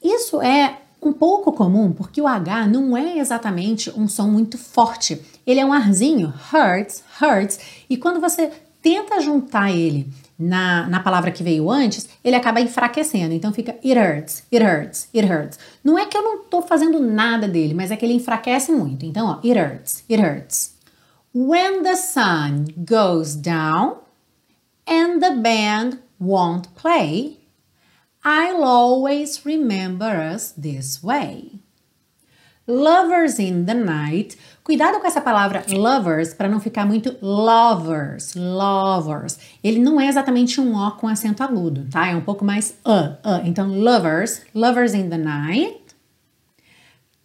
Isso 0.01 0.41
é 0.41 0.77
um 1.01 1.12
pouco 1.12 1.51
comum 1.51 1.91
porque 1.91 2.21
o 2.21 2.27
H 2.27 2.67
não 2.67 2.95
é 2.95 3.17
exatamente 3.17 3.91
um 3.91 4.08
som 4.08 4.30
muito 4.30 4.58
forte. 4.58 5.19
Ele 5.45 5.60
é 5.60 5.65
um 5.65 5.73
arzinho, 5.73 6.34
hurts, 6.54 7.04
hurts, 7.21 7.60
e 7.89 7.97
quando 7.97 8.19
você 8.19 8.51
tenta 8.82 9.21
juntar 9.21 9.71
ele 9.71 10.12
na, 10.38 10.88
na 10.88 10.99
palavra 10.99 11.32
que 11.32 11.43
veio 11.43 11.69
antes, 11.69 12.10
ele 12.23 12.36
acaba 12.36 12.60
enfraquecendo. 12.60 13.34
Então 13.34 13.54
fica 13.54 13.73
it 13.84 13.97
hurts, 13.97 14.43
it 14.51 14.65
hurts, 14.65 15.08
it 15.13 15.32
hurts. 15.32 15.60
Não 15.84 15.97
é 15.97 16.06
que 16.06 16.17
eu 16.17 16.23
não 16.23 16.41
estou 16.41 16.62
fazendo 16.62 16.99
nada 16.99 17.47
dele, 17.47 17.73
mas 17.73 17.91
é 17.91 17.95
que 17.95 18.06
ele 18.06 18.15
enfraquece 18.15 18.71
muito. 18.71 19.06
Então, 19.06 19.27
ó, 19.27 19.47
it 19.47 19.60
hurts, 19.60 20.04
it 20.10 20.21
hurts. 20.21 20.75
When 21.34 21.84
the 21.84 21.95
sun 21.95 22.65
goes 22.77 23.36
down 23.36 23.99
and 24.88 25.19
the 25.19 25.32
band 25.32 25.99
won't 26.19 26.69
play, 26.75 27.39
I'll 28.23 28.63
always 28.63 29.45
remember 29.45 30.34
us 30.34 30.54
this 30.58 31.01
way. 31.04 31.62
Lovers 32.67 33.39
in 33.39 33.65
the 33.65 33.73
night. 33.73 34.38
Cuidado 34.71 35.01
com 35.01 35.05
essa 35.05 35.19
palavra 35.19 35.65
lovers 35.67 36.34
para 36.34 36.47
não 36.47 36.62
ficar 36.62 36.86
muito 36.86 37.13
lovers, 37.21 38.36
lovers. 38.36 39.38
Ele 39.62 39.79
não 39.79 39.99
é 39.99 40.07
exatamente 40.07 40.62
um 40.62 40.77
O 40.77 40.91
com 40.91 41.10
acento 41.10 41.43
agudo, 41.43 41.89
tá? 41.91 42.07
É 42.07 42.15
um 42.15 42.21
pouco 42.21 42.45
mais 42.45 42.73
uh, 42.86 43.12
uh. 43.27 43.41
Então, 43.43 43.67
lovers, 43.67 44.43
lovers 44.55 44.93
in 44.93 45.10
the 45.10 45.17
night. 45.17 45.81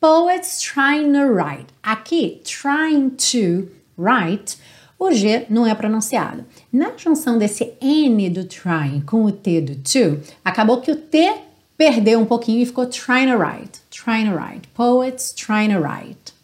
Poets 0.01 0.61
trying 0.61 1.13
to 1.13 1.33
write. 1.33 1.67
Aqui, 1.85 2.43
trying 2.43 3.11
to 3.11 3.69
write 3.97 4.59
o 4.99 5.13
G 5.13 5.47
não 5.49 5.65
é 5.65 5.73
pronunciado. 5.73 6.45
Na 6.73 6.97
junção 6.97 7.39
desse 7.39 7.75
N 7.81 8.29
do 8.29 8.45
trying 8.47 9.03
com 9.03 9.25
o 9.25 9.31
T 9.31 9.61
do 9.61 9.77
to, 9.77 10.21
acabou 10.45 10.81
que 10.81 10.91
o 10.91 10.97
T 10.97 11.33
perdeu 11.79 12.19
um 12.19 12.27
pouquinho 12.27 12.61
e 12.61 12.67
ficou 12.67 12.87
trying 12.87 13.31
to 13.31 13.39
write. 13.39 13.81
Trying 13.89 14.31
to 14.31 14.37
write. 14.37 14.67
Poets 14.75 15.33
trying 15.33 15.73
to 15.73 15.79
write. 15.79 16.35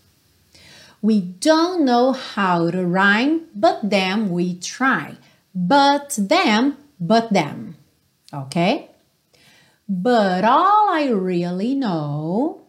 We 1.02 1.20
don't 1.20 1.84
know 1.84 2.12
how 2.12 2.70
to 2.70 2.86
rhyme, 2.86 3.48
but 3.56 3.80
then 3.82 4.30
we 4.30 4.54
try. 4.54 5.16
But 5.52 6.14
them, 6.16 6.76
but 7.00 7.32
them. 7.32 7.74
Okay? 8.32 8.88
But 9.88 10.44
all 10.44 10.88
I 10.90 11.10
really 11.10 11.74
know, 11.74 12.60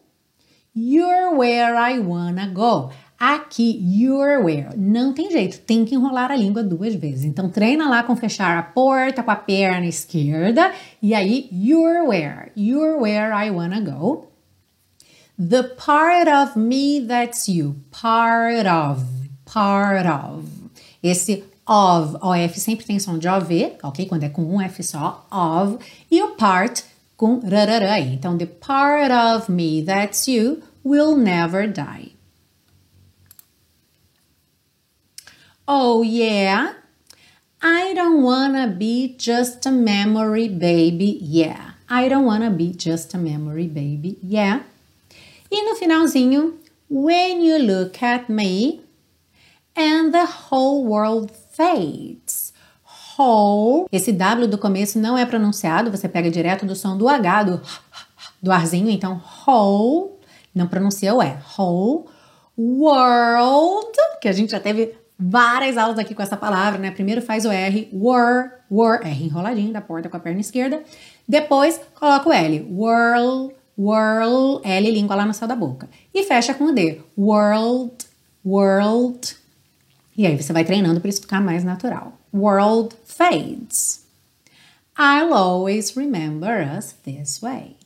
you're 0.74 1.32
where 1.36 1.76
I 1.76 2.00
wanna 2.00 2.48
go. 2.48 2.90
Aqui, 3.20 3.78
you're 3.80 4.42
where. 4.42 4.76
Não 4.76 5.14
tem 5.14 5.30
jeito, 5.30 5.60
tem 5.60 5.84
que 5.84 5.94
enrolar 5.94 6.32
a 6.32 6.36
língua 6.36 6.64
duas 6.64 6.96
vezes. 6.96 7.24
Então, 7.24 7.48
treina 7.48 7.88
lá 7.88 8.02
com 8.02 8.16
fechar 8.16 8.58
a 8.58 8.62
porta 8.64 9.22
com 9.22 9.30
a 9.30 9.36
perna 9.36 9.86
esquerda. 9.86 10.72
E 11.00 11.14
aí, 11.14 11.48
you're 11.52 12.02
where. 12.08 12.50
You're 12.56 12.98
where 12.98 13.32
I 13.32 13.50
wanna 13.50 13.80
go. 13.80 14.33
The 15.38 15.64
part 15.76 16.28
of 16.28 16.56
me 16.56 17.00
that's 17.00 17.48
you. 17.48 17.76
Part 17.90 18.66
of. 18.66 19.04
Part 19.44 20.06
of. 20.06 20.48
Esse 21.02 21.44
of, 21.66 22.16
OF 22.20 22.60
sempre 22.60 22.84
tem 22.86 22.98
som 22.98 23.18
de 23.18 23.28
OV, 23.28 23.78
ok? 23.82 24.06
Quando 24.06 24.24
é 24.24 24.28
com 24.28 24.42
um 24.44 24.60
F 24.60 24.82
só, 24.82 25.26
of. 25.30 25.78
E 26.10 26.22
o 26.22 26.36
part 26.36 26.84
com 27.16 27.40
rarará. 27.40 28.00
Então, 28.00 28.36
the 28.36 28.46
part 28.46 29.12
of 29.12 29.50
me 29.50 29.82
that's 29.82 30.28
you 30.28 30.62
will 30.84 31.16
never 31.16 31.66
die. 31.66 32.12
Oh, 35.66 36.02
yeah? 36.02 36.74
I 37.62 37.94
don't 37.94 38.22
wanna 38.22 38.66
be 38.66 39.16
just 39.18 39.66
a 39.66 39.70
memory 39.70 40.48
baby, 40.48 41.18
yeah. 41.22 41.72
I 41.88 42.08
don't 42.08 42.26
wanna 42.26 42.50
be 42.50 42.74
just 42.74 43.14
a 43.14 43.18
memory 43.18 43.66
baby, 43.66 44.18
yeah. 44.22 44.60
E 45.54 45.62
no 45.62 45.76
finalzinho, 45.76 46.58
when 46.90 47.46
you 47.46 47.58
look 47.58 48.02
at 48.02 48.28
me 48.28 48.80
and 49.76 50.10
the 50.10 50.26
whole 50.26 50.84
world 50.84 51.30
fades. 51.52 52.52
Whole. 53.16 53.86
Esse 53.92 54.10
W 54.10 54.48
do 54.48 54.58
começo 54.58 54.98
não 54.98 55.16
é 55.16 55.24
pronunciado, 55.24 55.92
você 55.92 56.08
pega 56.08 56.28
direto 56.28 56.66
do 56.66 56.74
som 56.74 56.98
do 56.98 57.08
H, 57.08 57.44
do, 57.44 57.62
do 58.42 58.50
arzinho, 58.50 58.90
então 58.90 59.22
whole, 59.46 60.14
não 60.52 60.66
pronuncia 60.66 61.14
o 61.14 61.22
E. 61.22 61.36
Whole 61.56 62.06
world, 62.58 63.96
que 64.20 64.26
a 64.26 64.32
gente 64.32 64.50
já 64.50 64.58
teve 64.58 64.96
várias 65.16 65.76
aulas 65.76 66.00
aqui 66.00 66.16
com 66.16 66.22
essa 66.22 66.36
palavra, 66.36 66.80
né? 66.80 66.90
Primeiro 66.90 67.22
faz 67.22 67.44
o 67.44 67.52
R, 67.52 67.88
were, 67.92 68.50
were, 68.68 69.04
R 69.04 69.24
enroladinho 69.24 69.72
da 69.72 69.80
porta 69.80 70.08
com 70.08 70.16
a 70.16 70.20
perna 70.20 70.40
esquerda. 70.40 70.82
Depois 71.28 71.80
coloca 71.94 72.28
o 72.28 72.32
L, 72.32 72.66
world, 72.72 73.54
world, 73.78 74.60
L 74.64 74.90
língua 74.90 75.16
lá 75.16 75.26
no 75.26 75.34
céu 75.34 75.48
da 75.48 75.56
boca. 75.56 75.88
E 76.12 76.22
fecha 76.24 76.54
com 76.54 76.64
o 76.64 76.72
D, 76.72 77.00
world, 77.16 77.92
world. 78.44 79.36
E 80.16 80.26
aí 80.26 80.40
você 80.40 80.52
vai 80.52 80.64
treinando 80.64 81.00
para 81.00 81.10
isso 81.10 81.20
ficar 81.20 81.40
mais 81.40 81.64
natural. 81.64 82.12
World 82.32 82.94
fades. 83.04 84.04
I'll 84.96 85.34
always 85.34 85.96
remember 85.96 86.64
us 86.76 86.94
this 87.04 87.40
way. 87.40 87.76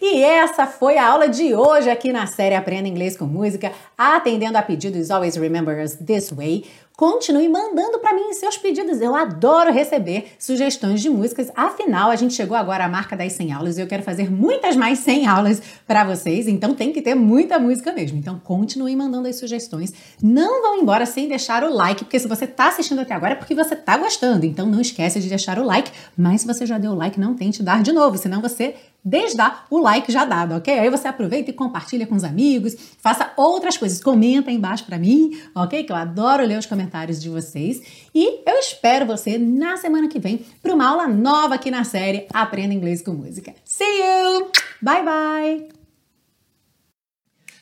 E 0.00 0.22
essa 0.22 0.66
foi 0.66 0.96
a 0.96 1.06
aula 1.06 1.28
de 1.28 1.54
hoje 1.54 1.90
aqui 1.90 2.12
na 2.12 2.26
série 2.26 2.54
Aprenda 2.54 2.88
Inglês 2.88 3.16
com 3.16 3.26
Música, 3.26 3.72
atendendo 3.96 4.56
a 4.56 4.62
pedidos 4.62 5.10
Always 5.10 5.36
Remember 5.36 5.84
Us 5.84 5.94
This 5.96 6.30
Way. 6.30 6.64
Continue 7.00 7.48
mandando 7.48 7.98
para 7.98 8.12
mim 8.12 8.30
seus 8.34 8.58
pedidos. 8.58 9.00
Eu 9.00 9.16
adoro 9.16 9.72
receber 9.72 10.32
sugestões 10.38 11.00
de 11.00 11.08
músicas. 11.08 11.50
Afinal, 11.56 12.10
a 12.10 12.14
gente 12.14 12.34
chegou 12.34 12.54
agora 12.54 12.84
à 12.84 12.88
marca 12.90 13.16
das 13.16 13.32
100 13.32 13.52
aulas 13.54 13.78
e 13.78 13.80
eu 13.80 13.86
quero 13.86 14.02
fazer 14.02 14.30
muitas 14.30 14.76
mais 14.76 14.98
100 14.98 15.26
aulas 15.26 15.62
para 15.86 16.04
vocês. 16.04 16.46
Então 16.46 16.74
tem 16.74 16.92
que 16.92 17.00
ter 17.00 17.14
muita 17.14 17.58
música 17.58 17.90
mesmo. 17.90 18.18
Então 18.18 18.38
continue 18.38 18.94
mandando 18.94 19.28
as 19.28 19.36
sugestões. 19.36 19.94
Não 20.22 20.60
vão 20.60 20.82
embora 20.82 21.06
sem 21.06 21.26
deixar 21.26 21.64
o 21.64 21.74
like, 21.74 22.04
porque 22.04 22.18
se 22.18 22.28
você 22.28 22.44
está 22.44 22.68
assistindo 22.68 23.00
até 23.00 23.14
agora 23.14 23.32
é 23.32 23.36
porque 23.36 23.54
você 23.54 23.72
está 23.72 23.96
gostando. 23.96 24.44
Então 24.44 24.66
não 24.66 24.82
esquece 24.82 25.20
de 25.20 25.28
deixar 25.30 25.58
o 25.58 25.64
like. 25.64 25.90
Mas 26.14 26.42
se 26.42 26.46
você 26.46 26.66
já 26.66 26.76
deu 26.76 26.90
o 26.92 26.94
like, 26.94 27.18
não 27.18 27.34
tente 27.34 27.62
dar 27.62 27.82
de 27.82 27.92
novo, 27.92 28.18
senão 28.18 28.42
você 28.42 28.74
desdá 29.04 29.64
o 29.70 29.78
like 29.78 30.10
já 30.10 30.24
dado, 30.24 30.54
ok? 30.54 30.78
Aí 30.78 30.90
você 30.90 31.08
aproveita 31.08 31.50
e 31.50 31.54
compartilha 31.54 32.06
com 32.06 32.14
os 32.14 32.24
amigos, 32.24 32.74
faça 32.98 33.32
outras 33.36 33.76
coisas, 33.76 34.02
comenta 34.02 34.50
aí 34.50 34.56
embaixo 34.56 34.84
para 34.84 34.98
mim, 34.98 35.40
ok? 35.54 35.84
Que 35.84 35.92
eu 35.92 35.96
adoro 35.96 36.44
ler 36.44 36.58
os 36.58 36.66
comentários 36.66 37.20
de 37.20 37.28
vocês. 37.28 37.80
E 38.14 38.42
eu 38.46 38.58
espero 38.58 39.06
você 39.06 39.38
na 39.38 39.76
semana 39.76 40.08
que 40.08 40.18
vem 40.18 40.44
para 40.62 40.74
uma 40.74 40.86
aula 40.86 41.06
nova 41.06 41.54
aqui 41.54 41.70
na 41.70 41.84
série 41.84 42.26
Aprenda 42.32 42.74
Inglês 42.74 43.02
com 43.02 43.12
Música. 43.12 43.54
See 43.64 43.84
you! 43.84 44.50
Bye 44.82 45.04
bye! 45.04 45.68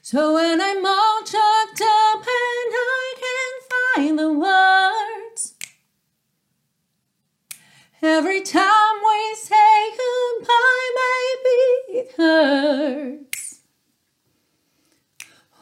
So 0.03 0.35
when 0.35 0.59
I'm 0.59 0.87
all 0.87 1.23
chucked 1.25 1.83
up 1.83 2.25
and 2.27 2.73
I 2.75 3.15
can't 3.21 4.07
find 4.07 4.19
the 4.19 4.33
words 4.33 4.89
Every 8.01 8.43
time 8.43 9.03
we 9.05 9.35
say 9.35 9.91
goodbye, 9.91 10.91
it 11.89 12.13
hurts. 12.17 13.61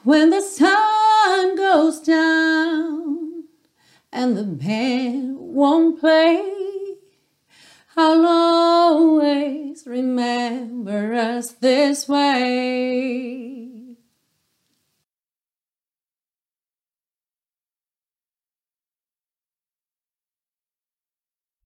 When 0.02 0.30
the 0.30 0.40
sun 0.40 1.56
goes 1.56 2.00
down 2.00 3.44
and 4.12 4.36
the 4.36 4.44
band 4.44 5.36
won't 5.38 6.00
play, 6.00 6.52
I'll 7.96 8.26
always 8.26 9.86
remember 9.86 11.14
us 11.14 11.52
this 11.52 12.08
way. 12.08 13.65